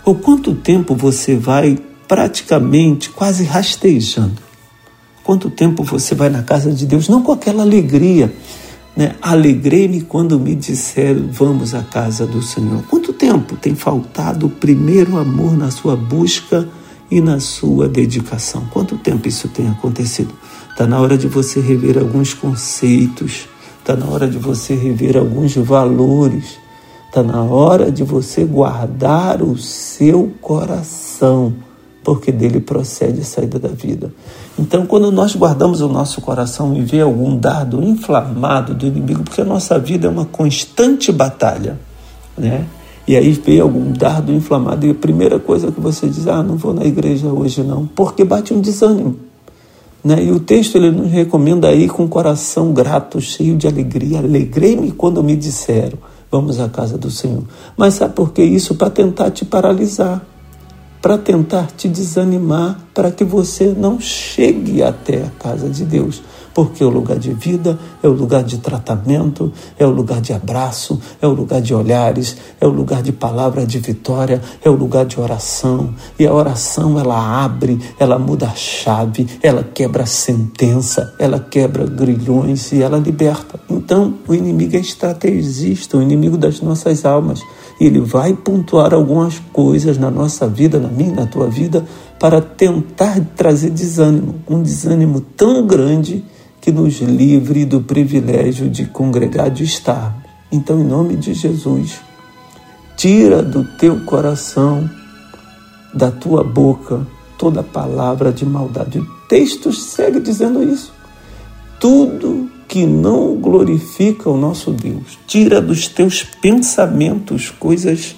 Ou 0.05 0.15
quanto 0.15 0.55
tempo 0.55 0.95
você 0.95 1.37
vai 1.37 1.79
praticamente 2.09 3.11
quase 3.11 3.45
rastejando? 3.45 4.41
Quanto 5.23 5.51
tempo 5.51 5.85
você 5.85 6.15
vai 6.15 6.29
na 6.29 6.43
casa 6.43 6.73
de 6.73 6.87
Deus? 6.87 7.09
Não 7.09 7.23
com 7.23 7.33
aquela 7.33 7.63
alegria, 7.63 8.33
né? 8.97 9.15
Alegrei-me 9.23 10.03
quando 10.03 10.39
me 10.39 10.55
disseram 10.55 11.29
vamos 11.31 11.75
à 11.75 11.83
casa 11.83 12.27
do 12.27 12.43
Senhor. 12.43 12.83
Quanto 12.89 13.13
tempo 13.13 13.57
tem 13.57 13.75
faltado 13.75 14.47
o 14.47 14.51
primeiro 14.51 15.19
amor 15.19 15.57
na 15.57 15.71
sua 15.71 15.95
busca 15.95 16.69
e 17.17 17.21
na 17.21 17.41
sua 17.41 17.89
dedicação. 17.89 18.67
Quanto 18.73 18.97
tempo 18.99 19.29
isso 19.29 19.49
tem 19.49 19.69
acontecido? 19.69 20.35
Está 20.71 20.87
na 20.87 21.01
hora 21.01 21.17
de 21.17 21.29
você 21.29 21.61
rever 21.61 21.99
alguns 21.99 22.35
conceitos, 22.35 23.47
Está 23.83 23.97
na 23.97 24.07
hora 24.07 24.29
de 24.29 24.39
você 24.39 24.77
rever 24.77 25.17
alguns 25.17 25.57
valores. 25.57 26.57
Está 27.09 27.21
na 27.21 27.43
hora 27.43 27.91
de 27.91 28.05
você 28.05 28.45
guardar 28.45 29.43
o 29.43 29.59
seu 29.59 30.33
coração, 30.41 31.53
porque 32.05 32.31
dele 32.31 32.61
procede 32.61 33.23
a 33.23 33.25
saída 33.25 33.59
da 33.59 33.71
vida. 33.71 34.15
Então, 34.57 34.87
quando 34.87 35.11
nós 35.11 35.35
guardamos 35.35 35.81
o 35.81 35.89
nosso 35.89 36.21
coração 36.21 36.77
e 36.77 36.83
vê 36.83 37.01
algum 37.01 37.37
dardo 37.37 37.83
inflamado 37.83 38.73
do 38.73 38.87
inimigo, 38.87 39.25
porque 39.25 39.41
a 39.41 39.45
nossa 39.45 39.81
vida 39.81 40.07
é 40.07 40.11
uma 40.11 40.27
constante 40.27 41.11
batalha, 41.11 41.77
né? 42.39 42.65
E 43.07 43.17
aí 43.17 43.33
vê 43.33 43.59
algum 43.61 43.93
dardo 43.93 44.33
inflamado 44.33 44.87
e 44.87 44.91
a 44.91 44.95
primeira 44.95 45.39
coisa 45.39 45.73
que 45.73 45.81
você 45.81 46.09
diz, 46.09 46.27
ah, 46.29 46.43
não 46.43 46.57
vou 46.57 46.73
na 46.73 46.85
igreja 46.85 47.27
hoje 47.27 47.63
não, 47.63 47.87
porque 47.87 48.25
bate 48.25 48.55
um 48.55 48.61
desânimo. 48.61 49.17
Né? 50.05 50.25
E 50.25 50.31
o 50.31 50.41
texto 50.41 50.77
ele 50.77 50.91
nos 50.91 51.11
recomenda 51.11 51.73
ir 51.73 51.89
com 51.89 52.05
o 52.05 52.09
coração 52.09 52.73
grato, 52.73 53.21
cheio 53.21 53.57
de 53.57 53.67
alegria. 53.67 54.19
Alegrei-me 54.19 54.93
quando 54.93 55.23
me 55.23 55.37
disseram, 55.37 55.99
vamos 56.31 56.61
à 56.61 56.69
casa 56.69 56.97
do 56.97 57.11
Senhor. 57.11 57.45
Mas 57.77 57.95
sabe 57.95 58.15
por 58.15 58.33
que 58.33 58.43
isso? 58.43 58.75
Para 58.75 58.91
tentar 58.91 59.31
te 59.31 59.45
paralisar, 59.45 60.25
para 61.01 61.19
tentar 61.19 61.69
te 61.77 61.89
desanimar, 61.89 62.81
para 62.95 63.11
que 63.11 63.25
você 63.25 63.75
não 63.77 64.01
chegue 64.01 64.83
até 64.83 65.25
a 65.25 65.31
casa 65.39 65.69
de 65.69 65.85
Deus 65.85 66.23
porque 66.55 66.85
o 66.85 66.89
lugar 66.89 67.19
de 67.19 67.33
vida 67.33 67.79
é 68.03 68.09
o 68.09 68.13
lugar 68.13 68.45
de 68.45 68.59
tratamento, 68.59 69.53
é 69.79 69.87
o 69.87 69.91
lugar 69.91 70.21
de 70.21 70.33
abraço, 70.33 71.01
é 71.21 71.27
o 71.27 71.33
lugar 71.33 71.61
de 71.61 71.75
olhares, 71.75 72.37
é 72.61 72.67
o 72.67 72.71
lugar 72.71 73.03
de 73.03 73.13
palavra 73.13 73.67
de 73.67 73.79
vitória, 73.79 74.41
é 74.65 74.69
o 74.69 74.75
lugar 74.75 75.05
de 75.05 75.21
oração. 75.21 75.95
E 76.19 76.27
a 76.27 76.33
oração 76.33 76.99
ela 76.99 77.45
abre, 77.45 77.79
ela 77.99 78.19
muda 78.19 78.47
a 78.47 78.55
chave, 78.55 79.27
ela 79.43 79.63
quebra 79.63 80.03
a 80.03 80.07
sentença, 80.07 81.15
ela 81.19 81.39
quebra 81.39 81.87
grilhões 81.87 82.73
e 82.73 82.83
ela 82.83 82.99
liberta. 82.99 83.59
Então, 83.71 84.15
o 84.29 84.35
inimigo 84.35 84.77
é 84.77 84.81
estrategista, 84.81 85.97
o 85.97 86.03
inimigo 86.03 86.37
das 86.37 86.61
nossas 86.61 87.05
almas. 87.05 87.41
Ele 87.81 88.01
vai 88.01 88.35
pontuar 88.35 88.95
algumas 88.95 89.41
coisas 89.53 89.99
na 89.99 90.11
nossa 90.11 90.47
vida, 90.47 90.79
na 90.79 90.89
minha, 90.89 91.15
na 91.15 91.27
tua 91.27 91.49
vida, 91.49 91.85
para 92.19 92.41
tentar 92.41 93.19
trazer 93.35 93.71
desânimo, 93.71 94.37
um 94.49 94.63
desânimo 94.63 95.21
tão 95.21 95.67
grande 95.67 96.25
que 96.63 96.71
nos 96.71 97.01
livre 97.01 97.65
do 97.65 97.81
privilégio 97.81 98.71
de 98.71 98.87
congregar, 98.87 99.51
de 99.51 99.65
estar. 99.65 100.17
Então, 100.51 100.81
em 100.81 100.85
nome 100.85 101.17
de 101.17 101.35
Jesus, 101.35 102.01
tira 102.97 103.43
do 103.43 103.65
teu 103.77 104.05
coração, 104.05 104.89
da 105.93 106.09
tua 106.13 106.45
boca, 106.45 107.05
toda 107.37 107.65
palavra 107.65 108.33
de 108.33 108.47
maldade. 108.47 109.01
O 109.01 109.07
texto 109.29 109.73
segue 109.73 110.21
dizendo 110.21 110.63
isso. 110.63 110.93
Tudo 111.81 112.49
que 112.69 112.87
não 112.87 113.35
glorifica 113.35 114.31
o 114.31 114.37
nosso 114.37 114.71
Deus, 114.71 115.19
tira 115.27 115.61
dos 115.61 115.89
teus 115.89 116.23
pensamentos 116.23 117.51
coisas 117.51 118.15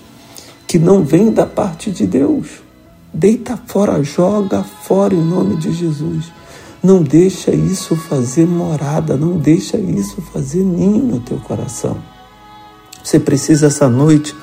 que 0.67 0.79
não 0.79 1.03
vêm 1.03 1.33
da 1.33 1.47
parte 1.47 1.91
de 1.91 2.07
Deus. 2.07 2.63
Deita 3.13 3.59
fora, 3.67 4.03
joga 4.03 4.63
fora 4.63 5.15
em 5.15 5.25
nome 5.25 5.57
de 5.57 5.73
Jesus. 5.73 6.31
Não 6.85 7.03
deixa 7.03 7.51
isso 7.51 7.97
fazer 7.97 8.47
morada, 8.47 9.17
não 9.17 9.39
deixa 9.39 9.77
isso 9.79 10.21
fazer 10.21 10.63
ninho 10.63 11.03
no 11.03 11.19
teu 11.19 11.39
coração. 11.39 11.97
Você 13.03 13.19
precisa 13.19 13.69
essa 13.69 13.89
noite 13.89 14.37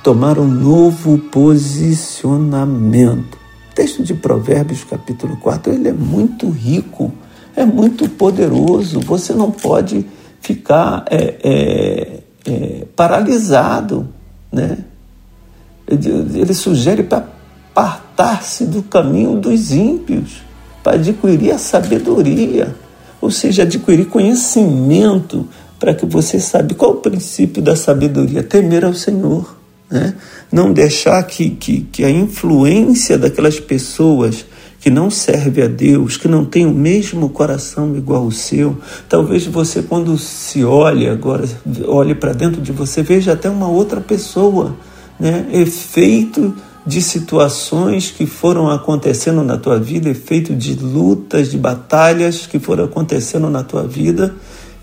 tomar 0.00 0.38
um 0.38 0.46
novo 0.46 1.18
posicionamento. 1.18 3.36
O 3.72 3.74
texto 3.74 4.04
de 4.04 4.14
Provérbios, 4.14 4.84
capítulo 4.84 5.36
4, 5.38 5.72
ele 5.72 5.88
é 5.88 5.92
muito 5.92 6.48
rico, 6.48 7.12
é 7.56 7.64
muito 7.64 8.08
poderoso. 8.08 9.00
Você 9.00 9.32
não 9.32 9.50
pode 9.50 10.06
ficar 10.40 11.04
é, 11.10 11.34
é, 11.42 12.20
é, 12.46 12.86
paralisado, 12.94 14.08
né? 14.52 14.84
Ele, 15.88 16.54
sugere 16.54 17.02
para 17.02 17.26
apartar-se 17.74 18.66
do 18.66 18.84
caminho 18.84 19.40
dos 19.40 19.72
ímpios 19.72 20.46
para 20.88 20.94
adquirir 20.94 21.52
a 21.52 21.58
sabedoria, 21.58 22.74
ou 23.20 23.30
seja, 23.30 23.62
adquirir 23.62 24.06
conhecimento 24.06 25.46
para 25.78 25.92
que 25.92 26.06
você 26.06 26.40
saiba 26.40 26.74
qual 26.74 26.92
é 26.92 26.94
o 26.94 26.96
princípio 26.96 27.60
da 27.60 27.76
sabedoria, 27.76 28.42
temer 28.42 28.84
ao 28.84 28.94
Senhor. 28.94 29.54
Né? 29.90 30.14
Não 30.50 30.72
deixar 30.72 31.22
que, 31.24 31.50
que, 31.50 31.82
que 31.82 32.04
a 32.04 32.10
influência 32.10 33.18
daquelas 33.18 33.60
pessoas 33.60 34.46
que 34.80 34.90
não 34.90 35.10
serve 35.10 35.62
a 35.62 35.66
Deus, 35.66 36.16
que 36.16 36.28
não 36.28 36.44
tem 36.44 36.64
o 36.64 36.72
mesmo 36.72 37.28
coração 37.28 37.94
igual 37.96 38.24
o 38.24 38.32
seu. 38.32 38.78
Talvez 39.08 39.44
você, 39.46 39.82
quando 39.82 40.16
se 40.16 40.64
olhe 40.64 41.08
agora, 41.08 41.44
olhe 41.86 42.14
para 42.14 42.32
dentro 42.32 42.62
de 42.62 42.72
você, 42.72 43.02
veja 43.02 43.32
até 43.32 43.50
uma 43.50 43.68
outra 43.68 44.00
pessoa, 44.00 44.76
né? 45.18 45.46
Efeito 45.52 46.54
de 46.88 47.02
situações 47.02 48.10
que 48.10 48.24
foram 48.24 48.70
acontecendo 48.70 49.44
na 49.44 49.58
tua 49.58 49.78
vida, 49.78 50.08
efeito 50.08 50.54
de 50.54 50.74
lutas, 50.74 51.50
de 51.50 51.58
batalhas 51.58 52.46
que 52.46 52.58
foram 52.58 52.84
acontecendo 52.84 53.50
na 53.50 53.62
tua 53.62 53.86
vida 53.86 54.34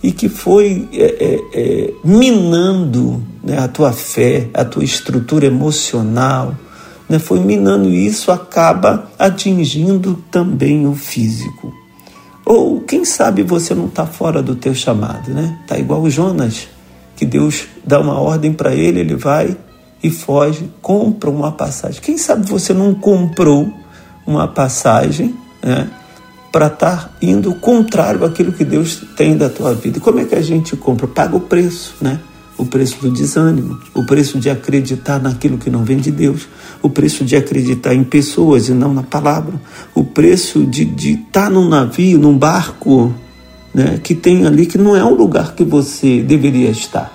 e 0.04 0.12
que 0.12 0.30
foi 0.30 0.88
é, 0.94 1.04
é, 1.04 1.42
é, 1.52 1.94
minando 2.04 3.24
né, 3.44 3.58
a 3.58 3.68
tua 3.68 3.92
fé, 3.92 4.48
a 4.54 4.64
tua 4.64 4.84
estrutura 4.84 5.48
emocional, 5.48 6.54
né, 7.10 7.18
foi 7.18 7.40
minando 7.40 7.90
e 7.90 8.06
isso 8.06 8.32
acaba 8.32 9.10
atingindo 9.18 10.24
também 10.30 10.86
o 10.86 10.94
físico. 10.94 11.74
Ou 12.46 12.82
quem 12.82 13.04
sabe 13.04 13.42
você 13.42 13.74
não 13.74 13.88
está 13.88 14.06
fora 14.06 14.44
do 14.44 14.56
teu 14.56 14.76
chamado, 14.76 15.32
né? 15.32 15.58
Tá 15.68 15.80
igual 15.80 16.04
o 16.04 16.10
Jonas, 16.12 16.68
que 17.16 17.26
Deus 17.26 17.64
dá 17.84 18.00
uma 18.00 18.20
ordem 18.20 18.54
para 18.54 18.76
ele, 18.76 19.00
ele 19.00 19.16
vai 19.16 19.58
e 20.06 20.10
foge, 20.12 20.70
compra 20.84 21.32
uma 21.32 21.52
passagem. 21.52 22.00
Quem 22.00 22.16
sabe 22.16 22.48
você 22.48 22.74
não 22.74 22.94
comprou 22.94 23.74
uma 24.26 24.48
passagem 24.48 25.36
né, 25.64 25.90
para 26.52 26.68
estar 26.68 27.10
tá 27.10 27.10
indo 27.20 27.56
contrário 27.56 28.24
àquilo 28.24 28.52
que 28.52 28.64
Deus 28.64 29.02
tem 29.18 29.36
da 29.36 29.50
tua 29.50 29.74
vida. 29.74 30.00
Como 30.00 30.20
é 30.20 30.26
que 30.26 30.36
a 30.36 30.42
gente 30.42 30.76
compra? 30.76 31.08
Paga 31.08 31.36
o 31.36 31.40
preço, 31.40 31.96
né? 32.00 32.20
O 32.56 32.66
preço 32.68 33.02
do 33.02 33.10
desânimo, 33.10 33.80
o 33.96 34.06
preço 34.06 34.40
de 34.40 34.50
acreditar 34.50 35.20
naquilo 35.20 35.58
que 35.58 35.70
não 35.70 35.84
vem 35.84 35.98
de 35.98 36.12
Deus, 36.12 36.48
o 36.82 36.90
preço 36.90 37.26
de 37.26 37.36
acreditar 37.36 37.94
em 37.94 38.04
pessoas 38.04 38.70
e 38.70 38.74
não 38.74 38.94
na 38.94 39.04
palavra, 39.04 39.60
o 39.94 40.06
preço 40.06 40.66
de 40.66 40.84
estar 40.84 41.46
tá 41.46 41.50
num 41.50 41.68
navio, 41.68 42.18
num 42.18 42.38
barco, 42.38 43.14
né, 43.74 44.00
que 44.02 44.16
tem 44.16 44.46
ali 44.46 44.68
que 44.68 44.78
não 44.78 44.96
é 44.96 45.04
um 45.04 45.16
lugar 45.16 45.54
que 45.54 45.66
você 45.66 46.22
deveria 46.22 46.70
estar. 46.70 47.15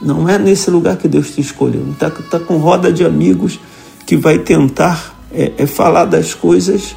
Não 0.00 0.28
é 0.28 0.38
nesse 0.38 0.70
lugar 0.70 0.96
que 0.96 1.08
Deus 1.08 1.30
te 1.30 1.40
escolheu. 1.40 1.86
Está 1.92 2.10
tá 2.10 2.38
com 2.38 2.58
roda 2.58 2.92
de 2.92 3.04
amigos 3.04 3.58
que 4.06 4.16
vai 4.16 4.38
tentar 4.38 5.16
é, 5.32 5.52
é 5.58 5.66
falar 5.66 6.04
das 6.04 6.34
coisas 6.34 6.94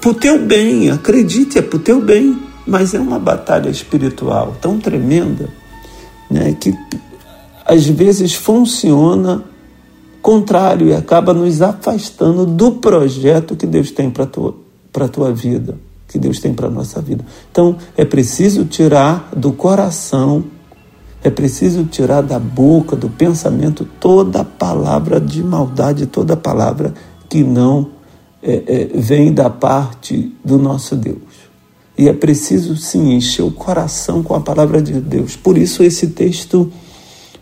para 0.00 0.10
o 0.10 0.14
teu 0.14 0.38
bem. 0.38 0.90
Acredite, 0.90 1.58
é 1.58 1.62
para 1.62 1.76
o 1.76 1.80
teu 1.80 2.00
bem. 2.00 2.38
Mas 2.66 2.94
é 2.94 3.00
uma 3.00 3.18
batalha 3.18 3.68
espiritual 3.68 4.56
tão 4.60 4.78
tremenda 4.78 5.48
né, 6.30 6.56
que 6.58 6.72
às 7.66 7.86
vezes 7.86 8.34
funciona 8.34 9.42
contrário 10.22 10.88
e 10.88 10.94
acaba 10.94 11.32
nos 11.32 11.62
afastando 11.62 12.46
do 12.46 12.72
projeto 12.72 13.56
que 13.56 13.66
Deus 13.66 13.90
tem 13.90 14.10
para 14.10 14.24
a 14.24 14.26
tua, 14.26 14.54
tua 15.10 15.32
vida, 15.32 15.78
que 16.06 16.18
Deus 16.18 16.38
tem 16.38 16.52
para 16.52 16.68
a 16.68 16.70
nossa 16.70 17.00
vida. 17.00 17.24
Então 17.50 17.76
é 17.96 18.04
preciso 18.04 18.64
tirar 18.64 19.30
do 19.34 19.52
coração 19.52 20.44
é 21.22 21.28
preciso 21.28 21.84
tirar 21.84 22.22
da 22.22 22.38
boca, 22.38 22.96
do 22.96 23.08
pensamento, 23.08 23.86
toda 23.98 24.42
palavra 24.42 25.20
de 25.20 25.42
maldade, 25.42 26.06
toda 26.06 26.36
palavra 26.36 26.94
que 27.28 27.44
não 27.44 27.90
é, 28.42 28.62
é, 28.66 28.90
vem 28.94 29.32
da 29.32 29.50
parte 29.50 30.34
do 30.42 30.58
nosso 30.58 30.96
Deus. 30.96 31.18
E 31.96 32.08
é 32.08 32.12
preciso 32.14 32.74
sim 32.76 33.12
encher 33.12 33.42
o 33.42 33.50
coração 33.50 34.22
com 34.22 34.34
a 34.34 34.40
palavra 34.40 34.80
de 34.80 34.94
Deus. 34.94 35.36
Por 35.36 35.58
isso, 35.58 35.82
esse 35.82 36.08
texto 36.08 36.72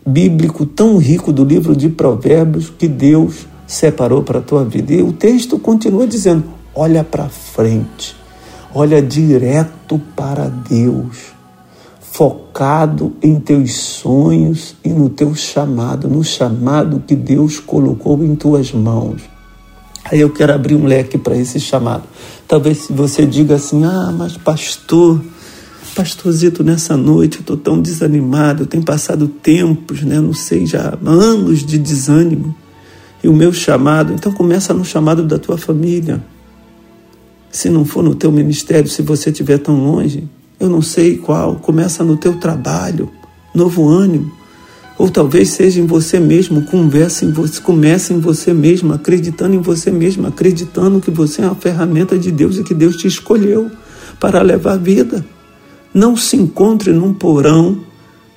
bíblico 0.05 0.65
tão 0.65 0.97
rico 0.97 1.31
do 1.31 1.45
livro 1.45 1.73
de 1.73 1.87
Provérbios 1.87 2.69
que 2.69 2.87
Deus 2.87 3.47
separou 3.65 4.23
para 4.23 4.39
a 4.39 4.41
tua 4.41 4.65
vida. 4.65 4.93
E 4.93 5.01
o 5.01 5.13
texto 5.13 5.57
continua 5.57 6.05
dizendo: 6.05 6.43
olha 6.75 7.05
para 7.05 7.29
frente, 7.29 8.13
olha 8.73 9.01
direto 9.01 10.01
para 10.13 10.49
Deus 10.49 11.38
focado 12.19 13.13
em 13.23 13.39
teus 13.39 13.75
sonhos 13.75 14.75
e 14.83 14.89
no 14.89 15.07
teu 15.07 15.33
chamado, 15.33 16.09
no 16.09 16.21
chamado 16.21 17.01
que 17.07 17.15
Deus 17.15 17.61
colocou 17.61 18.21
em 18.21 18.35
tuas 18.35 18.73
mãos. 18.73 19.21
Aí 20.03 20.19
eu 20.19 20.29
quero 20.29 20.53
abrir 20.53 20.75
um 20.75 20.83
leque 20.83 21.17
para 21.17 21.37
esse 21.37 21.61
chamado. 21.61 22.03
Talvez 22.45 22.87
você 22.89 23.25
diga 23.25 23.55
assim: 23.55 23.85
ah, 23.85 24.13
mas 24.13 24.35
pastor, 24.35 25.21
pastorzito, 25.95 26.61
nessa 26.61 26.97
noite 26.97 27.37
eu 27.37 27.41
estou 27.41 27.55
tão 27.55 27.81
desanimado, 27.81 28.63
eu 28.63 28.67
tenho 28.67 28.83
passado 28.83 29.29
tempos, 29.29 30.01
né, 30.01 30.19
não 30.19 30.33
sei, 30.33 30.65
já 30.65 30.97
anos 31.05 31.65
de 31.65 31.77
desânimo. 31.77 32.53
E 33.23 33.29
o 33.29 33.33
meu 33.33 33.53
chamado, 33.53 34.11
então 34.11 34.33
começa 34.33 34.73
no 34.73 34.83
chamado 34.83 35.23
da 35.23 35.39
tua 35.39 35.57
família. 35.57 36.21
Se 37.49 37.69
não 37.69 37.85
for 37.85 38.03
no 38.03 38.13
teu 38.13 38.29
ministério, 38.29 38.89
se 38.89 39.01
você 39.01 39.29
estiver 39.29 39.57
tão 39.59 39.81
longe, 39.81 40.27
eu 40.59 40.69
não 40.69 40.81
sei 40.81 41.17
qual, 41.17 41.55
começa 41.55 42.03
no 42.03 42.17
teu 42.17 42.35
trabalho, 42.35 43.09
novo 43.53 43.87
ânimo. 43.87 44.31
Ou 44.97 45.09
talvez 45.09 45.51
seja 45.51 45.79
em 45.79 45.85
você 45.85 46.19
mesmo, 46.19 46.63
converse 46.63 47.23
em 47.23 47.31
você, 47.31 47.61
comece 47.61 48.13
em 48.13 48.19
você 48.19 48.53
mesmo, 48.53 48.93
acreditando 48.93 49.55
em 49.55 49.61
você 49.61 49.89
mesmo, 49.89 50.27
acreditando 50.27 50.99
que 50.99 51.09
você 51.09 51.41
é 51.41 51.45
uma 51.45 51.55
ferramenta 51.55 52.19
de 52.19 52.29
Deus 52.31 52.57
e 52.57 52.63
que 52.63 52.73
Deus 52.73 52.97
te 52.97 53.07
escolheu 53.07 53.71
para 54.19 54.41
levar 54.41 54.77
vida. 54.77 55.25
Não 55.93 56.17
se 56.17 56.35
encontre 56.35 56.91
num 56.91 57.13
porão, 57.13 57.79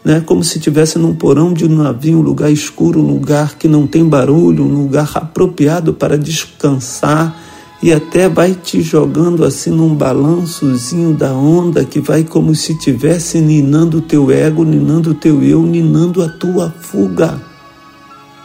né, 0.05 0.23
como 0.25 0.45
se 0.45 0.59
estivesse 0.59 0.99
num 0.99 1.15
porão 1.15 1.53
de 1.53 1.65
um 1.65 1.77
navio, 1.77 2.19
um 2.19 2.23
lugar 2.23 2.51
escuro, 2.53 3.01
um 3.01 3.09
lugar 3.09 3.57
que 3.57 3.67
não 3.67 3.85
tem 3.85 4.09
barulho, 4.09 4.65
um 4.65 4.83
lugar 4.83 5.11
apropriado 5.17 5.93
para 5.93 6.17
descansar 6.17 7.37
e 7.83 7.93
até 7.93 8.29
vai 8.29 8.55
te 8.55 8.81
jogando 8.81 9.45
assim 9.45 9.71
num 9.71 9.93
balançozinho 9.93 11.13
da 11.13 11.35
onda 11.35 11.85
que 11.85 12.01
vai 12.01 12.23
como 12.23 12.55
se 12.55 12.73
estivesse 12.73 13.41
ninando 13.41 13.99
o 13.99 14.01
teu 14.01 14.31
ego, 14.31 14.65
ninando 14.65 15.11
o 15.11 15.15
teu 15.15 15.43
eu, 15.43 15.63
ninando 15.65 16.23
a 16.23 16.29
tua 16.29 16.71
fuga. 16.71 17.43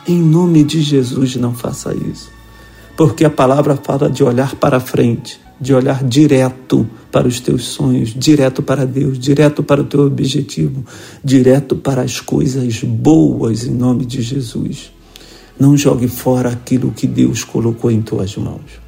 Em 0.08 0.20
nome 0.20 0.64
de 0.64 0.82
Jesus, 0.82 1.36
não 1.36 1.54
faça 1.54 1.94
isso. 1.94 2.32
Porque 2.98 3.24
a 3.24 3.30
palavra 3.30 3.76
fala 3.76 4.10
de 4.10 4.24
olhar 4.24 4.56
para 4.56 4.80
frente, 4.80 5.40
de 5.62 5.72
olhar 5.72 6.04
direto 6.04 6.90
para 7.12 7.28
os 7.28 7.40
teus 7.40 7.66
sonhos, 7.66 8.16
direto 8.16 8.64
para 8.64 8.88
Deus, 8.88 9.20
direto 9.20 9.62
para 9.62 9.82
o 9.82 9.86
teu 9.86 10.08
objetivo, 10.08 10.84
direto 11.24 11.76
para 11.76 12.02
as 12.02 12.20
coisas 12.20 12.82
boas 12.84 13.68
em 13.68 13.72
nome 13.72 14.04
de 14.04 14.20
Jesus. 14.24 14.92
Não 15.60 15.78
jogue 15.78 16.08
fora 16.08 16.50
aquilo 16.50 16.92
que 16.92 17.06
Deus 17.06 17.44
colocou 17.44 17.92
em 17.92 18.02
tuas 18.02 18.36
mãos. 18.36 18.87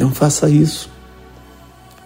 Não 0.00 0.10
faça 0.10 0.48
isso. 0.48 0.88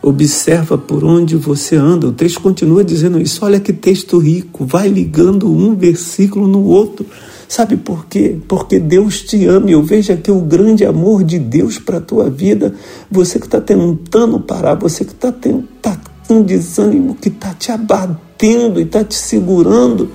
Observa 0.02 0.76
por 0.76 1.04
onde 1.04 1.36
você 1.36 1.76
anda. 1.76 2.08
O 2.08 2.12
texto 2.12 2.40
continua 2.40 2.82
dizendo 2.82 3.20
isso. 3.20 3.44
Olha 3.44 3.60
que 3.60 3.72
texto 3.72 4.18
rico. 4.18 4.66
Vai 4.66 4.88
ligando 4.88 5.48
um 5.48 5.76
versículo 5.76 6.48
no 6.48 6.64
outro. 6.64 7.06
Sabe 7.46 7.76
por 7.76 8.06
quê? 8.06 8.36
Porque 8.48 8.80
Deus 8.80 9.22
te 9.22 9.46
ama. 9.46 9.70
Eu 9.70 9.80
vejo 9.80 10.12
aqui 10.12 10.28
o 10.28 10.40
grande 10.40 10.84
amor 10.84 11.22
de 11.22 11.38
Deus 11.38 11.78
para 11.78 11.98
a 11.98 12.00
tua 12.00 12.28
vida. 12.28 12.74
Você 13.08 13.38
que 13.38 13.46
está 13.46 13.60
tentando 13.60 14.40
parar, 14.40 14.74
você 14.74 15.04
que 15.04 15.12
está 15.12 15.32
tá 15.80 16.00
com 16.26 16.42
desânimo, 16.42 17.14
que 17.14 17.28
está 17.28 17.54
te 17.54 17.70
abatendo 17.70 18.80
e 18.80 18.82
está 18.82 19.04
te 19.04 19.14
segurando. 19.14 20.10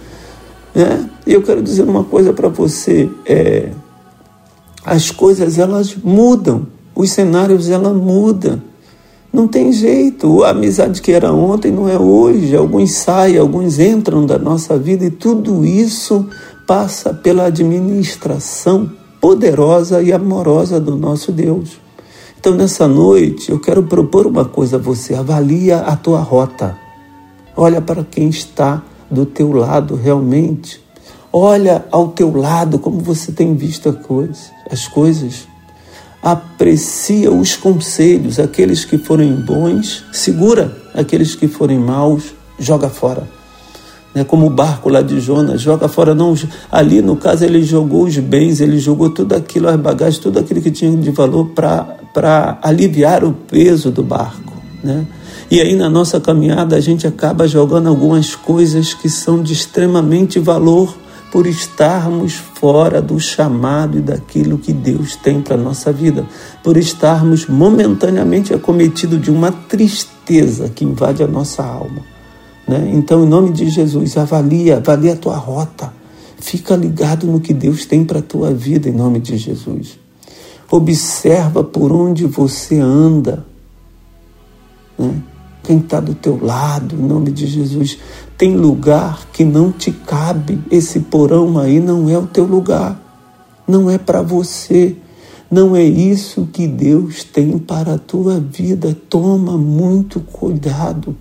Né? 0.75 1.09
E 1.25 1.31
eu 1.33 1.41
quero 1.41 1.63
dizer 1.63 1.83
uma 1.83 2.03
coisa 2.03 2.33
para 2.33 2.50
você. 2.50 3.09
É, 3.25 3.69
as 4.86 5.12
coisas 5.12 5.57
elas 5.57 5.95
mudam 5.95 6.67
os 7.00 7.12
cenários 7.12 7.70
ela 7.70 7.94
muda. 7.94 8.62
Não 9.32 9.48
tem 9.48 9.72
jeito. 9.72 10.44
A 10.44 10.50
amizade 10.50 11.01
que 11.01 11.13
era 11.13 11.32
ontem 11.32 11.72
não 11.72 11.88
é 11.88 11.98
hoje. 11.98 12.53
Alguns 12.53 12.91
saem, 12.91 13.38
alguns 13.38 13.79
entram 13.79 14.25
da 14.25 14.38
nossa 14.38 14.77
vida 14.77 15.06
e 15.06 15.10
tudo 15.10 15.65
isso 15.65 16.27
passa 16.68 17.13
pela 17.13 17.46
administração 17.46 18.91
poderosa 19.22 20.03
e 20.03 20.12
amorosa 20.12 20.77
do 20.77 20.98
nosso 20.98 21.32
Deus. 21.32 21.79
Então, 22.38 22.53
nessa 22.53 22.86
noite, 22.86 23.50
eu 23.50 23.62
quero 23.62 23.84
propor 23.84 24.27
uma 24.27 24.44
coisa 24.44 24.75
a 24.75 24.79
você: 24.79 25.15
avalia 25.15 25.77
a 25.77 25.96
tua 25.96 26.20
rota. 26.20 26.77
Olha 27.56 27.79
para 27.79 28.03
quem 28.03 28.27
está 28.27 28.84
do 29.10 29.25
teu 29.25 29.53
lado 29.53 29.96
realmente. 29.96 30.84
Olha 31.32 31.86
ao 31.91 32.10
teu 32.10 32.36
lado 32.36 32.77
como 32.77 33.00
você 33.00 33.32
tem 33.32 33.56
visto 33.56 33.98
as 34.70 34.88
coisas 34.89 35.49
aprecia 36.21 37.31
os 37.31 37.55
conselhos, 37.55 38.39
aqueles 38.39 38.83
que 38.83 38.97
forem 38.97 39.33
bons, 39.33 40.03
segura, 40.11 40.75
aqueles 40.93 41.35
que 41.35 41.47
forem 41.47 41.79
maus, 41.79 42.33
joga 42.59 42.89
fora. 42.89 43.27
Né? 44.13 44.23
Como 44.23 44.47
o 44.47 44.49
barco 44.49 44.89
lá 44.89 45.01
de 45.01 45.19
Jonas, 45.19 45.61
joga 45.61 45.88
fora. 45.88 46.13
Não, 46.13 46.35
ali, 46.71 47.01
no 47.01 47.15
caso, 47.15 47.45
ele 47.45 47.63
jogou 47.63 48.03
os 48.03 48.17
bens, 48.17 48.59
ele 48.59 48.79
jogou 48.79 49.09
tudo 49.09 49.33
aquilo, 49.33 49.69
as 49.69 49.77
bagagens, 49.77 50.19
tudo 50.19 50.39
aquilo 50.39 50.61
que 50.61 50.71
tinha 50.71 50.95
de 50.95 51.12
valor 51.12 51.51
para 51.53 52.60
aliviar 52.62 53.23
o 53.23 53.32
peso 53.32 53.91
do 53.91 54.03
barco. 54.03 54.53
Né? 54.84 55.05
E 55.51 55.60
aí, 55.62 55.75
na 55.75 55.89
nossa 55.89 56.19
caminhada, 56.19 56.75
a 56.75 56.82
gente 56.82 57.08
acaba 57.08 57.47
jogando 57.47 57.88
algumas 57.88 58.36
coisas 58.36 58.93
que 58.93 59.10
são 59.10 59.41
de 59.41 59.53
extremamente 59.53 60.39
valor 60.39 60.95
por 61.32 61.46
estarmos 61.46 62.34
fora 62.34 63.02
do 63.02 63.20
chamado 63.20 63.98
e 63.98 64.02
daquilo 64.02 64.58
que 64.58 64.74
Deus 64.74 65.15
tem 65.15 65.42
para 65.42 65.56
nossa 65.56 65.92
vida, 65.92 66.26
por 66.63 66.76
estarmos 66.76 67.48
momentaneamente 67.48 68.54
acometidos 68.54 69.22
de 69.22 69.30
uma 69.30 69.52
tristeza 69.52 70.70
que 70.70 70.84
invade 70.84 71.22
a 71.22 71.28
nossa 71.28 71.63
alma. 71.63 72.02
Né? 72.68 72.92
Então, 72.94 73.24
em 73.24 73.28
nome 73.28 73.52
de 73.52 73.70
Jesus, 73.70 74.18
avalia, 74.18 74.78
avalia 74.78 75.13
a 75.13 75.18
tua 75.18 75.36
rota. 75.36 75.94
Fica 76.38 76.76
ligado 76.76 77.28
no 77.28 77.39
que 77.39 77.54
Deus 77.54 77.86
tem 77.86 78.06
para 78.06 78.20
a 78.20 78.24
tua 78.24 78.54
vida, 78.54 78.89
em 78.89 78.94
nome 78.94 79.20
de 79.20 79.38
Jesus. 79.38 80.00
Observa 80.72 81.63
por 81.63 81.92
onde 81.92 82.26
você 82.26 82.80
anda. 82.80 83.46
Né? 84.98 85.13
Quem 85.69 85.77
está 85.77 85.99
do 85.99 86.15
teu 86.15 86.43
lado, 86.43 86.95
em 86.95 87.08
nome 87.08 87.29
de 87.29 87.45
Jesus. 87.45 87.99
Tem 88.36 88.55
lugar 88.55 89.27
que 89.32 89.45
não 89.45 89.71
te 89.71 89.91
cabe, 89.91 90.60
esse 90.71 90.99
porão 90.99 91.60
aí 91.60 91.79
não 91.79 92.10
é 92.10 92.17
o 92.17 92.25
teu 92.25 92.43
lugar, 92.43 92.99
não 93.67 93.88
é 93.88 93.99
para 93.99 94.23
você. 94.23 94.95
Não 95.51 95.75
é 95.75 95.84
isso 95.84 96.47
que 96.51 96.67
Deus 96.67 97.23
tem 97.23 97.58
para 97.60 97.95
a 97.95 97.97
tua 97.99 98.39
vida. 98.39 98.95
Toma 99.10 99.58
muito 99.58 100.19
cuidado. 100.19 101.15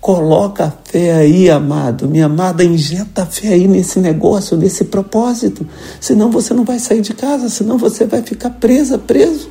Coloca 0.00 0.64
a 0.64 0.70
fé 0.70 1.12
aí, 1.12 1.48
amado. 1.48 2.08
Minha 2.08 2.26
amada, 2.26 2.64
injeta 2.64 3.22
a 3.22 3.26
fé 3.26 3.48
aí 3.48 3.68
nesse 3.68 3.98
negócio, 4.00 4.56
nesse 4.56 4.84
propósito. 4.84 5.66
Senão 6.00 6.30
você 6.30 6.52
não 6.52 6.64
vai 6.64 6.78
sair 6.78 7.00
de 7.00 7.14
casa, 7.14 7.48
senão 7.50 7.78
você 7.78 8.04
vai 8.06 8.22
ficar 8.22 8.50
presa, 8.50 8.98
preso. 8.98 9.50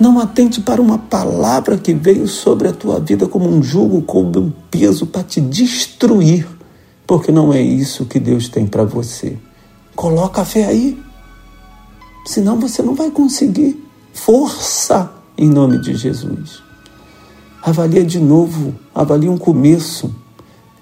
Não 0.00 0.18
atente 0.18 0.62
para 0.62 0.80
uma 0.80 0.96
palavra 0.96 1.76
que 1.76 1.92
veio 1.92 2.26
sobre 2.26 2.66
a 2.66 2.72
tua 2.72 2.98
vida 2.98 3.28
como 3.28 3.46
um 3.46 3.62
jugo, 3.62 4.00
como 4.00 4.40
um 4.40 4.50
peso 4.70 5.06
para 5.06 5.22
te 5.22 5.42
destruir, 5.42 6.48
porque 7.06 7.30
não 7.30 7.52
é 7.52 7.60
isso 7.60 8.06
que 8.06 8.18
Deus 8.18 8.48
tem 8.48 8.66
para 8.66 8.82
você. 8.82 9.36
Coloca 9.94 10.40
a 10.40 10.44
fé 10.46 10.64
aí, 10.64 10.98
senão 12.24 12.58
você 12.58 12.82
não 12.82 12.94
vai 12.94 13.10
conseguir. 13.10 13.86
Força 14.14 15.12
em 15.36 15.50
nome 15.50 15.78
de 15.82 15.94
Jesus. 15.94 16.62
Avalia 17.62 18.02
de 18.02 18.18
novo, 18.18 18.74
avalia 18.94 19.30
um 19.30 19.36
começo, 19.36 20.14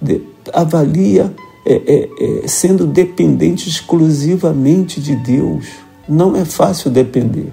de, 0.00 0.22
avalia 0.54 1.35
é, 1.66 1.74
é, 1.74 2.44
é, 2.44 2.46
sendo 2.46 2.87
dependente 2.87 3.68
exclusivamente 3.68 5.00
de 5.00 5.16
Deus. 5.16 5.66
Não 6.09 6.37
é 6.37 6.44
fácil 6.44 6.88
depender. 6.88 7.52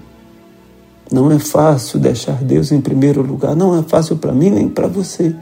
Não 1.11 1.31
é 1.31 1.37
fácil 1.37 1.99
deixar 1.99 2.43
Deus 2.43 2.71
em 2.71 2.81
primeiro 2.81 3.21
lugar, 3.21 3.55
não 3.55 3.77
é 3.77 3.83
fácil 3.83 4.17
para 4.17 4.31
mim 4.31 4.49
nem 4.49 4.67
para 4.67 4.87
você. 4.87 5.35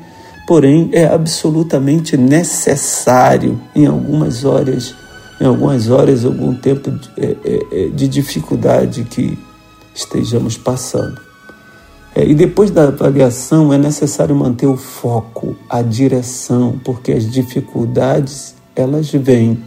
Porém, 0.45 0.89
é 0.91 1.05
absolutamente 1.05 2.17
necessário 2.17 3.59
em 3.73 3.85
algumas 3.85 4.43
horas, 4.43 4.93
em 5.39 5.45
algumas 5.45 5.89
horas, 5.89 6.25
algum 6.25 6.53
tempo 6.53 6.91
de, 6.91 7.09
é, 7.17 7.37
é, 7.45 7.59
é, 7.71 7.87
de 7.87 8.07
dificuldade 8.09 9.05
que 9.05 9.37
estejamos 9.95 10.57
passando. 10.57 11.19
É, 12.13 12.25
e 12.25 12.35
depois 12.35 12.69
da 12.69 12.89
avaliação 12.89 13.73
é 13.73 13.77
necessário 13.77 14.35
manter 14.35 14.67
o 14.67 14.75
foco, 14.75 15.55
a 15.69 15.81
direção, 15.81 16.79
porque 16.83 17.13
as 17.13 17.31
dificuldades 17.31 18.53
elas 18.75 19.09
vêm. 19.11 19.63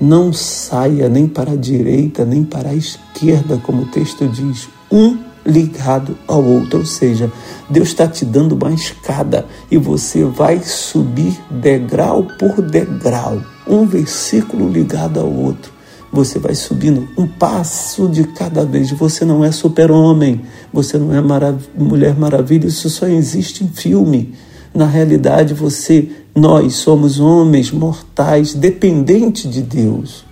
Não 0.00 0.32
saia 0.32 1.08
nem 1.08 1.26
para 1.26 1.52
a 1.52 1.56
direita 1.56 2.24
nem 2.24 2.44
para 2.44 2.70
a 2.70 2.74
esquerda, 2.74 3.58
como 3.58 3.82
o 3.82 3.86
texto 3.86 4.28
diz 4.28 4.68
um 4.90 5.18
ligado 5.44 6.16
ao 6.26 6.44
outro, 6.44 6.80
ou 6.80 6.84
seja, 6.84 7.32
Deus 7.70 7.88
está 7.88 8.06
te 8.06 8.24
dando 8.24 8.52
uma 8.52 8.72
escada 8.72 9.46
e 9.70 9.78
você 9.78 10.24
vai 10.24 10.60
subir 10.62 11.38
degrau 11.50 12.26
por 12.38 12.60
degrau, 12.60 13.42
um 13.66 13.86
versículo 13.86 14.68
ligado 14.68 15.18
ao 15.18 15.32
outro. 15.32 15.72
Você 16.12 16.38
vai 16.38 16.54
subindo 16.54 17.06
um 17.18 17.26
passo 17.26 18.08
de 18.08 18.24
cada 18.24 18.64
vez. 18.64 18.90
Você 18.92 19.26
não 19.26 19.44
é 19.44 19.52
super-homem, 19.52 20.40
você 20.72 20.96
não 20.96 21.14
é 21.14 21.20
marav 21.20 21.62
mulher 21.76 22.14
maravilha, 22.16 22.66
isso 22.66 22.88
só 22.88 23.06
existe 23.06 23.62
em 23.62 23.68
filme. 23.68 24.34
Na 24.72 24.86
realidade, 24.86 25.52
você, 25.52 26.10
nós 26.34 26.76
somos 26.76 27.20
homens 27.20 27.70
mortais, 27.70 28.54
dependentes 28.54 29.50
de 29.50 29.60
Deus. 29.60 30.24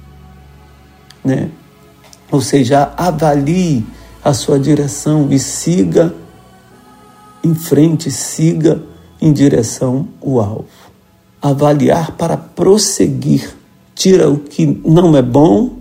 Né? 1.23 1.51
Ou 2.31 2.41
seja, 2.41 2.93
avalie 2.97 3.85
a 4.27 4.35
sua 4.35 4.59
direção 4.59 5.29
e 5.31 5.39
siga 5.39 6.13
em 7.45 7.55
frente, 7.55 8.11
siga 8.11 8.83
em 9.23 9.33
direção 9.33 10.09
ao 10.21 10.41
alvo. 10.41 10.67
Avaliar 11.41 12.17
para 12.17 12.37
prosseguir. 12.37 13.55
Tira 13.95 14.29
o 14.29 14.39
que 14.39 14.67
não 14.85 15.17
é 15.17 15.23
bom 15.23 15.77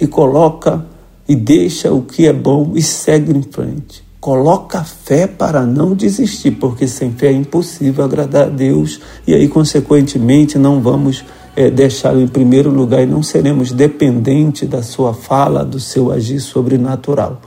e 0.00 0.08
coloca 0.08 0.84
e 1.28 1.36
deixa 1.36 1.92
o 1.92 2.02
que 2.02 2.26
é 2.26 2.32
bom 2.32 2.72
e 2.74 2.82
segue 2.82 3.30
em 3.30 3.42
frente. 3.42 4.02
Coloca 4.18 4.82
fé 4.82 5.28
para 5.28 5.64
não 5.64 5.94
desistir, 5.94 6.50
porque 6.50 6.88
sem 6.88 7.12
fé 7.12 7.28
é 7.28 7.32
impossível 7.32 8.04
agradar 8.04 8.48
a 8.48 8.50
Deus 8.50 9.00
e 9.24 9.32
aí, 9.32 9.46
consequentemente, 9.46 10.58
não 10.58 10.80
vamos 10.80 11.24
é, 11.54 11.70
deixá-lo 11.70 12.20
em 12.20 12.26
primeiro 12.26 12.70
lugar 12.70 13.04
e 13.04 13.06
não 13.06 13.22
seremos 13.22 13.70
dependentes 13.70 14.68
da 14.68 14.82
sua 14.82 15.14
fala, 15.14 15.64
do 15.64 15.78
seu 15.78 16.10
agir 16.10 16.40
sobrenatural. 16.40 17.40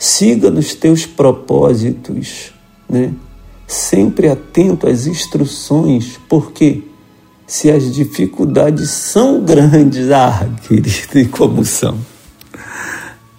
Siga 0.00 0.50
nos 0.50 0.74
teus 0.74 1.04
propósitos, 1.04 2.52
né? 2.88 3.12
sempre 3.66 4.30
atento 4.30 4.88
às 4.88 5.06
instruções, 5.06 6.18
porque 6.28 6.82
se 7.46 7.70
as 7.70 7.94
dificuldades 7.94 8.88
são 8.90 9.44
grandes, 9.44 10.08
ah, 10.10 10.48
querido, 10.66 11.18
e 11.18 11.26
como 11.26 11.64
são. 11.64 11.98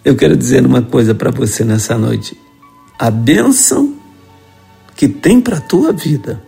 Eu 0.06 0.16
quero 0.16 0.38
dizer 0.38 0.66
uma 0.66 0.84
coisa 0.84 1.16
para 1.16 1.32
você 1.32 1.66
nessa 1.66 1.98
noite 1.98 2.38
a 3.02 3.10
bênção 3.10 3.96
que 4.96 5.08
tem 5.08 5.42
para 5.42 5.58
a 5.58 5.62
tua 5.62 5.92
vida, 5.92 6.40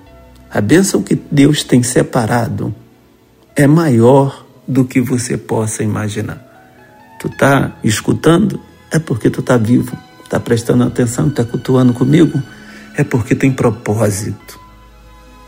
a 0.52 0.62
bênção 0.62 1.02
que 1.02 1.16
Deus 1.16 1.64
tem 1.64 1.82
separado, 1.82 2.76
é 3.56 3.66
maior 3.66 4.46
do 4.68 4.86
que 4.86 5.02
você 5.02 5.36
possa 5.36 5.82
imaginar. 5.82 6.46
Tu 7.20 7.28
tá 7.30 7.76
escutando? 7.84 8.60
É 8.94 9.00
porque 9.00 9.28
tu 9.32 9.42
tá 9.42 9.58
vivo, 9.58 9.98
tá 10.30 10.40
prestando 10.40 10.84
atenção, 10.84 11.28
tá 11.28 11.44
cultuando 11.44 11.94
comigo? 11.94 12.40
É 12.96 13.04
porque 13.04 13.34
tem 13.34 13.52
propósito. 13.52 14.60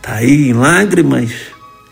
Tá 0.02 0.14
aí 0.14 0.48
em 0.48 0.52
lágrimas? 0.52 1.30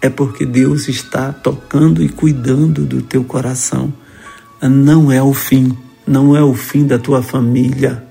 É 0.03 0.11
porque 0.11 0.45
Deus 0.45 0.89
está 0.89 1.33
tocando 1.33 2.03
e 2.03 2.09
cuidando 2.09 2.85
do 2.85 3.01
teu 3.01 3.23
coração. 3.23 3.95
Não 4.61 5.13
é 5.13 5.23
o 5.23 5.33
fim, 5.33 5.79
não 6.05 6.37
é 6.37 6.43
o 6.43 6.55
fim 6.55 6.87
da 6.87 6.99
tua 6.99 7.23
família 7.23 8.05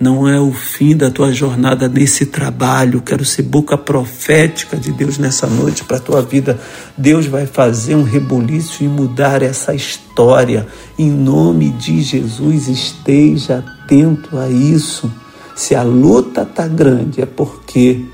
não 0.00 0.28
é 0.28 0.40
o 0.40 0.52
fim 0.52 0.96
da 0.96 1.10
tua 1.10 1.32
jornada 1.32 1.88
nesse 1.88 2.26
trabalho. 2.26 3.02
Quero 3.02 3.24
ser 3.24 3.42
boca 3.42 3.76
profética 3.76 4.76
de 4.76 4.92
Deus 4.92 5.18
nessa 5.18 5.46
noite 5.48 5.82
para 5.84 5.96
a 5.96 6.00
tua 6.00 6.22
vida. 6.22 6.58
Deus 6.96 7.26
vai 7.26 7.46
fazer 7.46 7.96
um 7.96 8.04
reboliço 8.04 8.84
e 8.84 8.88
mudar 8.88 9.42
essa 9.42 9.74
história. 9.74 10.66
Em 10.96 11.10
nome 11.10 11.70
de 11.70 12.00
Jesus, 12.00 12.68
esteja 12.68 13.58
atento 13.58 14.38
a 14.38 14.48
isso. 14.48 15.10
Se 15.56 15.74
a 15.74 15.82
luta 15.82 16.42
está 16.42 16.68
grande, 16.68 17.20
é 17.20 17.26
porque 17.26 18.04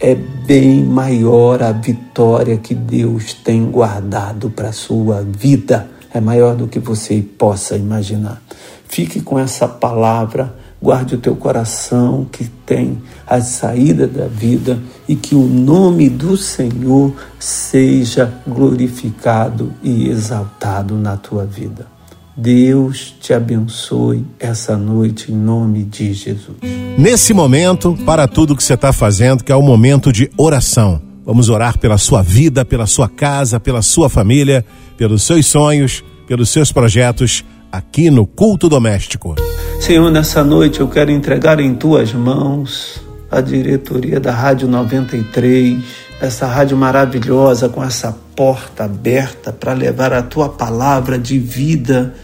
é 0.00 0.14
bem 0.14 0.82
maior 0.82 1.62
a 1.62 1.72
vitória 1.72 2.56
que 2.56 2.74
Deus 2.74 3.34
tem 3.34 3.66
guardado 3.66 4.48
para 4.48 4.70
a 4.70 4.72
sua 4.72 5.22
vida. 5.22 5.90
É 6.12 6.20
maior 6.20 6.54
do 6.54 6.68
que 6.68 6.78
você 6.78 7.20
possa 7.20 7.76
imaginar. 7.76 8.40
Fique 8.88 9.20
com 9.20 9.38
essa 9.38 9.68
palavra 9.68 10.63
guarde 10.84 11.14
o 11.14 11.18
teu 11.18 11.34
coração 11.34 12.26
que 12.30 12.44
tem 12.44 12.98
a 13.26 13.40
saída 13.40 14.06
da 14.06 14.26
vida 14.26 14.78
e 15.08 15.16
que 15.16 15.34
o 15.34 15.42
nome 15.42 16.10
do 16.10 16.36
Senhor 16.36 17.10
seja 17.38 18.30
glorificado 18.46 19.72
e 19.82 20.10
exaltado 20.10 20.96
na 20.96 21.16
tua 21.16 21.46
vida. 21.46 21.86
Deus 22.36 23.14
te 23.18 23.32
abençoe 23.32 24.26
essa 24.38 24.76
noite 24.76 25.32
em 25.32 25.34
nome 25.34 25.84
de 25.84 26.12
Jesus. 26.12 26.58
Nesse 26.98 27.32
momento, 27.32 27.96
para 28.04 28.28
tudo 28.28 28.54
que 28.54 28.62
você 28.62 28.74
está 28.74 28.92
fazendo, 28.92 29.42
que 29.42 29.50
é 29.50 29.56
o 29.56 29.62
momento 29.62 30.12
de 30.12 30.30
oração. 30.36 31.00
Vamos 31.24 31.48
orar 31.48 31.78
pela 31.78 31.96
sua 31.96 32.20
vida, 32.20 32.62
pela 32.62 32.86
sua 32.86 33.08
casa, 33.08 33.58
pela 33.58 33.80
sua 33.80 34.10
família, 34.10 34.62
pelos 34.98 35.22
seus 35.22 35.46
sonhos, 35.46 36.04
pelos 36.26 36.50
seus 36.50 36.70
projetos 36.70 37.42
aqui 37.72 38.10
no 38.10 38.26
Culto 38.26 38.68
Doméstico. 38.68 39.34
Senhor, 39.80 40.10
nessa 40.10 40.42
noite 40.42 40.80
eu 40.80 40.88
quero 40.88 41.10
entregar 41.10 41.60
em 41.60 41.74
tuas 41.74 42.12
mãos 42.12 43.02
a 43.30 43.40
diretoria 43.40 44.18
da 44.18 44.32
Rádio 44.32 44.66
93, 44.68 45.82
essa 46.20 46.46
rádio 46.46 46.76
maravilhosa 46.76 47.68
com 47.68 47.82
essa 47.82 48.16
porta 48.34 48.84
aberta 48.84 49.52
para 49.52 49.72
levar 49.72 50.12
a 50.12 50.22
tua 50.22 50.48
palavra 50.48 51.18
de 51.18 51.38
vida 51.38 52.14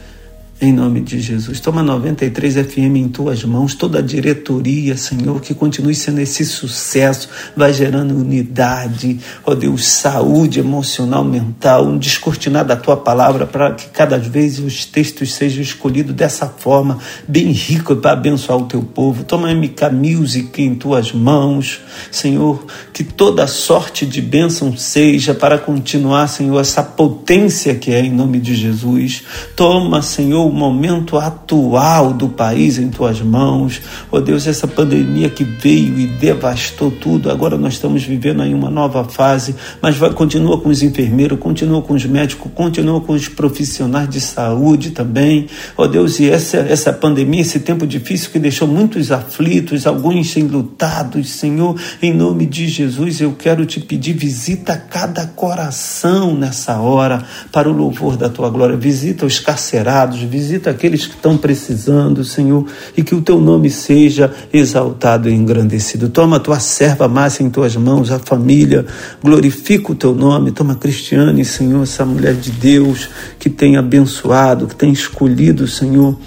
em 0.60 0.72
nome 0.72 1.00
de 1.00 1.18
Jesus. 1.20 1.58
Toma 1.58 1.82
93 1.82 2.54
FM 2.54 2.96
em 2.96 3.08
tuas 3.08 3.42
mãos, 3.44 3.74
toda 3.74 4.00
a 4.00 4.02
diretoria, 4.02 4.94
Senhor, 4.94 5.40
que 5.40 5.54
continue 5.54 5.94
sendo 5.94 6.20
esse 6.20 6.44
sucesso, 6.44 7.30
vai 7.56 7.72
gerando 7.72 8.14
unidade, 8.14 9.18
ó 9.46 9.54
Deus, 9.54 9.86
saúde 9.86 10.60
emocional, 10.60 11.24
mental, 11.24 11.86
um 11.86 11.96
descortinar 11.96 12.64
da 12.64 12.76
tua 12.76 12.96
palavra 12.96 13.46
para 13.46 13.72
que 13.72 13.88
cada 13.88 14.18
vez 14.18 14.58
os 14.58 14.84
textos 14.84 15.32
sejam 15.32 15.62
escolhidos 15.62 16.14
dessa 16.14 16.46
forma, 16.46 16.98
bem 17.26 17.52
rico 17.52 17.96
para 17.96 18.12
abençoar 18.12 18.58
o 18.58 18.66
teu 18.66 18.82
povo. 18.82 19.24
Toma 19.24 19.54
MK 19.54 19.90
Music 19.90 20.62
em 20.62 20.74
tuas 20.74 21.10
mãos, 21.10 21.80
Senhor, 22.10 22.66
que 22.92 23.02
toda 23.02 23.46
sorte 23.46 24.04
de 24.04 24.20
bênção 24.20 24.76
seja 24.76 25.32
para 25.32 25.56
continuar, 25.56 26.28
Senhor, 26.28 26.60
essa 26.60 26.82
potência 26.82 27.74
que 27.74 27.92
é 27.92 28.04
em 28.04 28.12
nome 28.12 28.38
de 28.40 28.54
Jesus. 28.54 29.22
Toma, 29.56 30.02
Senhor, 30.02 30.49
o 30.50 30.52
momento 30.52 31.16
atual 31.16 32.12
do 32.12 32.28
país 32.28 32.78
em 32.78 32.88
tuas 32.88 33.20
mãos. 33.20 33.80
Ó 34.10 34.16
oh 34.16 34.20
Deus, 34.20 34.46
essa 34.46 34.66
pandemia 34.66 35.30
que 35.30 35.44
veio 35.44 35.98
e 35.98 36.06
devastou 36.06 36.90
tudo, 36.90 37.30
agora 37.30 37.56
nós 37.56 37.74
estamos 37.74 38.02
vivendo 38.02 38.42
aí 38.42 38.52
uma 38.52 38.68
nova 38.68 39.04
fase, 39.04 39.54
mas 39.80 39.96
vai, 39.96 40.10
continua 40.10 40.60
com 40.60 40.68
os 40.68 40.82
enfermeiros, 40.82 41.38
continua 41.38 41.80
com 41.80 41.94
os 41.94 42.04
médicos, 42.04 42.50
continua 42.54 43.00
com 43.00 43.12
os 43.12 43.28
profissionais 43.28 44.08
de 44.08 44.20
saúde 44.20 44.90
também. 44.90 45.46
Ó 45.76 45.84
oh 45.84 45.88
Deus, 45.88 46.18
e 46.18 46.28
essa, 46.28 46.58
essa 46.58 46.92
pandemia, 46.92 47.42
esse 47.42 47.60
tempo 47.60 47.86
difícil 47.86 48.30
que 48.30 48.38
deixou 48.38 48.66
muitos 48.66 49.12
aflitos, 49.12 49.86
alguns 49.86 50.36
enlutados, 50.36 51.30
Senhor, 51.30 51.80
em 52.02 52.12
nome 52.12 52.46
de 52.46 52.68
Jesus, 52.68 53.20
eu 53.20 53.32
quero 53.32 53.64
te 53.64 53.80
pedir, 53.80 54.14
visita 54.14 54.76
cada 54.76 55.26
coração 55.26 56.34
nessa 56.34 56.78
hora 56.80 57.24
para 57.52 57.68
o 57.68 57.72
louvor 57.72 58.16
da 58.16 58.28
tua 58.28 58.50
glória. 58.50 58.76
Visita 58.76 59.24
os 59.24 59.38
carcerados, 59.38 60.20
visita 60.20 60.39
visita 60.40 60.70
aqueles 60.70 61.06
que 61.06 61.14
estão 61.14 61.36
precisando, 61.36 62.24
Senhor, 62.24 62.64
e 62.96 63.02
que 63.02 63.14
o 63.14 63.20
teu 63.20 63.38
nome 63.38 63.68
seja 63.68 64.32
exaltado 64.50 65.28
e 65.28 65.34
engrandecido. 65.34 66.08
Toma 66.08 66.38
a 66.38 66.40
tua 66.40 66.58
serva 66.58 67.06
massa 67.06 67.42
em 67.42 67.50
tuas 67.50 67.76
mãos, 67.76 68.10
a 68.10 68.18
família, 68.18 68.86
glorifica 69.22 69.92
o 69.92 69.94
teu 69.94 70.14
nome. 70.14 70.50
Toma 70.50 70.74
Cristiane, 70.74 71.44
Senhor, 71.44 71.82
essa 71.82 72.06
mulher 72.06 72.34
de 72.34 72.50
Deus 72.50 73.10
que 73.38 73.50
tem 73.50 73.76
abençoado, 73.76 74.66
que 74.66 74.74
tem 74.74 74.92
escolhido, 74.92 75.68
Senhor, 75.68 76.18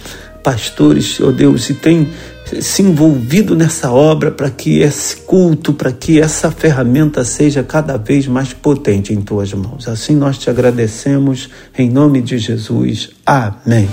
pastores, 0.44 1.20
ó 1.20 1.30
oh 1.30 1.32
Deus, 1.32 1.70
e 1.72 1.74
tem 1.74 2.10
se 2.62 2.82
envolvido 2.82 3.56
nessa 3.56 3.92
obra 3.92 4.32
para 4.32 4.50
que 4.50 4.80
esse 4.80 5.18
culto, 5.18 5.74
para 5.74 5.92
que 5.92 6.20
essa 6.20 6.52
ferramenta 6.52 7.24
seja 7.24 7.64
cada 7.64 7.98
vez 7.98 8.28
mais 8.28 8.54
potente 8.54 9.14
em 9.14 9.22
tuas 9.22 9.54
mãos. 9.54 9.88
Assim 9.88 10.16
nós 10.16 10.38
te 10.38 10.50
agradecemos 10.50 11.50
em 11.78 11.90
nome 11.90 12.22
de 12.22 12.38
Jesus. 12.38 13.10
Amém. 13.26 13.88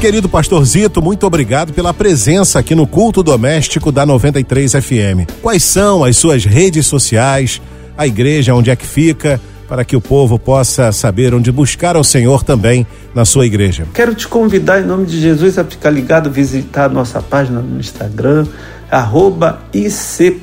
Querido 0.00 0.28
Pastor 0.28 0.64
Zito, 0.64 1.00
muito 1.00 1.24
obrigado 1.24 1.72
pela 1.72 1.94
presença 1.94 2.58
aqui 2.58 2.74
no 2.74 2.88
culto 2.88 3.22
doméstico 3.22 3.92
da 3.92 4.04
93 4.04 4.72
FM. 4.72 5.30
Quais 5.40 5.62
são 5.62 6.02
as 6.02 6.16
suas 6.16 6.44
redes 6.44 6.86
sociais? 6.86 7.62
A 7.96 8.04
igreja 8.04 8.52
onde 8.52 8.68
é 8.68 8.74
que 8.74 8.84
fica? 8.84 9.40
Para 9.72 9.86
que 9.86 9.96
o 9.96 10.02
povo 10.02 10.38
possa 10.38 10.92
saber 10.92 11.32
onde 11.32 11.50
buscar 11.50 11.96
ao 11.96 12.04
Senhor 12.04 12.44
também 12.44 12.86
na 13.14 13.24
sua 13.24 13.46
igreja. 13.46 13.86
Quero 13.94 14.14
te 14.14 14.28
convidar 14.28 14.82
em 14.82 14.84
nome 14.84 15.06
de 15.06 15.18
Jesus 15.18 15.56
a 15.56 15.64
ficar 15.64 15.88
ligado, 15.88 16.30
visitar 16.30 16.84
a 16.84 16.88
nossa 16.90 17.22
página 17.22 17.58
no 17.58 17.80
Instagram, 17.80 18.46
arroba 18.90 19.62
ICPARM, 19.72 20.40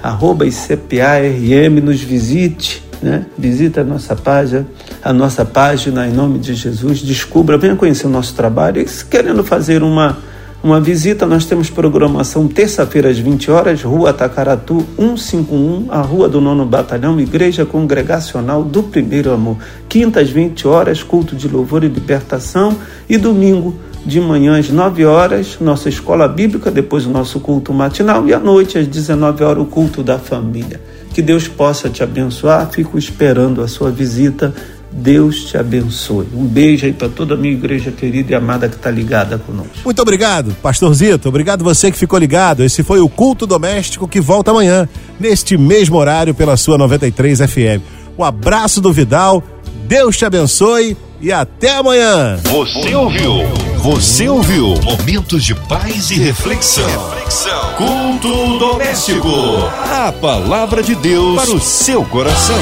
arroba 0.00 0.46
ICPARM, 0.46 1.80
nos 1.82 2.00
visite, 2.00 2.84
né? 3.02 3.26
Visita 3.36 3.80
a 3.80 3.84
nossa 3.84 4.14
página, 4.14 4.64
a 5.02 5.12
nossa 5.12 5.44
página 5.44 6.06
em 6.06 6.12
nome 6.12 6.38
de 6.38 6.54
Jesus, 6.54 7.02
descubra, 7.02 7.58
venha 7.58 7.74
conhecer 7.74 8.06
o 8.06 8.10
nosso 8.10 8.36
trabalho, 8.36 8.80
e 8.80 8.86
querendo 9.10 9.42
fazer 9.42 9.82
uma 9.82 10.16
uma 10.60 10.80
visita, 10.80 11.24
nós 11.24 11.44
temos 11.44 11.70
programação 11.70 12.48
terça-feira 12.48 13.08
às 13.08 13.18
20 13.18 13.48
horas, 13.48 13.82
Rua 13.82 14.12
Tacaratu 14.12 14.84
151, 14.98 15.86
a 15.88 16.00
Rua 16.00 16.28
do 16.28 16.40
Nono 16.40 16.66
Batalhão, 16.66 17.20
Igreja 17.20 17.64
Congregacional 17.64 18.64
do 18.64 18.82
Primeiro 18.82 19.32
Amor. 19.32 19.56
Quinta 19.88 20.20
às 20.20 20.30
20 20.30 20.66
horas, 20.66 21.00
culto 21.00 21.36
de 21.36 21.46
louvor 21.46 21.84
e 21.84 21.88
libertação. 21.88 22.76
E 23.08 23.16
domingo, 23.16 23.76
de 24.04 24.20
manhã 24.20 24.58
às 24.58 24.68
9 24.68 25.04
horas, 25.04 25.58
nossa 25.60 25.88
escola 25.88 26.26
bíblica, 26.26 26.72
depois 26.72 27.06
o 27.06 27.10
nosso 27.10 27.38
culto 27.38 27.72
matinal. 27.72 28.26
E 28.26 28.34
à 28.34 28.40
noite, 28.40 28.78
às 28.78 28.86
19 28.88 29.44
horas, 29.44 29.62
o 29.62 29.66
culto 29.66 30.02
da 30.02 30.18
família. 30.18 30.80
Que 31.14 31.22
Deus 31.22 31.46
possa 31.46 31.88
te 31.88 32.02
abençoar. 32.02 32.68
Fico 32.70 32.98
esperando 32.98 33.62
a 33.62 33.68
sua 33.68 33.92
visita 33.92 34.52
Deus 34.90 35.44
te 35.44 35.56
abençoe. 35.56 36.26
Um 36.34 36.44
beijo 36.44 36.86
aí 36.86 36.92
para 36.92 37.08
toda 37.08 37.34
a 37.34 37.36
minha 37.36 37.52
igreja 37.52 37.90
querida 37.90 38.32
e 38.32 38.34
amada 38.34 38.68
que 38.68 38.76
está 38.76 38.90
ligada 38.90 39.38
conosco. 39.38 39.72
Muito 39.84 40.00
obrigado, 40.00 40.56
Pastor 40.62 40.92
Zito. 40.94 41.28
Obrigado 41.28 41.62
você 41.62 41.90
que 41.90 41.98
ficou 41.98 42.18
ligado. 42.18 42.64
Esse 42.64 42.82
foi 42.82 43.00
o 43.00 43.08
Culto 43.08 43.46
Doméstico 43.46 44.08
que 44.08 44.20
volta 44.20 44.50
amanhã, 44.50 44.88
neste 45.20 45.56
mesmo 45.56 45.96
horário, 45.96 46.34
pela 46.34 46.56
sua 46.56 46.78
93 46.78 47.40
FM. 47.40 47.82
Um 48.18 48.24
abraço 48.24 48.80
do 48.80 48.92
Vidal, 48.92 49.44
Deus 49.86 50.16
te 50.16 50.24
abençoe 50.24 50.96
e 51.20 51.32
até 51.32 51.76
amanhã. 51.76 52.38
Você 52.44 52.94
ouviu? 52.94 53.34
Você 53.78 54.28
ouviu 54.28 54.74
Momentos 54.82 55.44
de 55.44 55.54
Paz 55.54 56.10
e 56.10 56.18
Reflexão. 56.18 56.84
Reflexão. 56.88 57.74
Culto 57.76 58.58
doméstico. 58.58 59.28
A 59.90 60.12
palavra 60.12 60.82
de 60.82 60.94
Deus 60.96 61.36
para 61.36 61.54
o 61.54 61.60
seu 61.60 62.04
coração. 62.04 62.56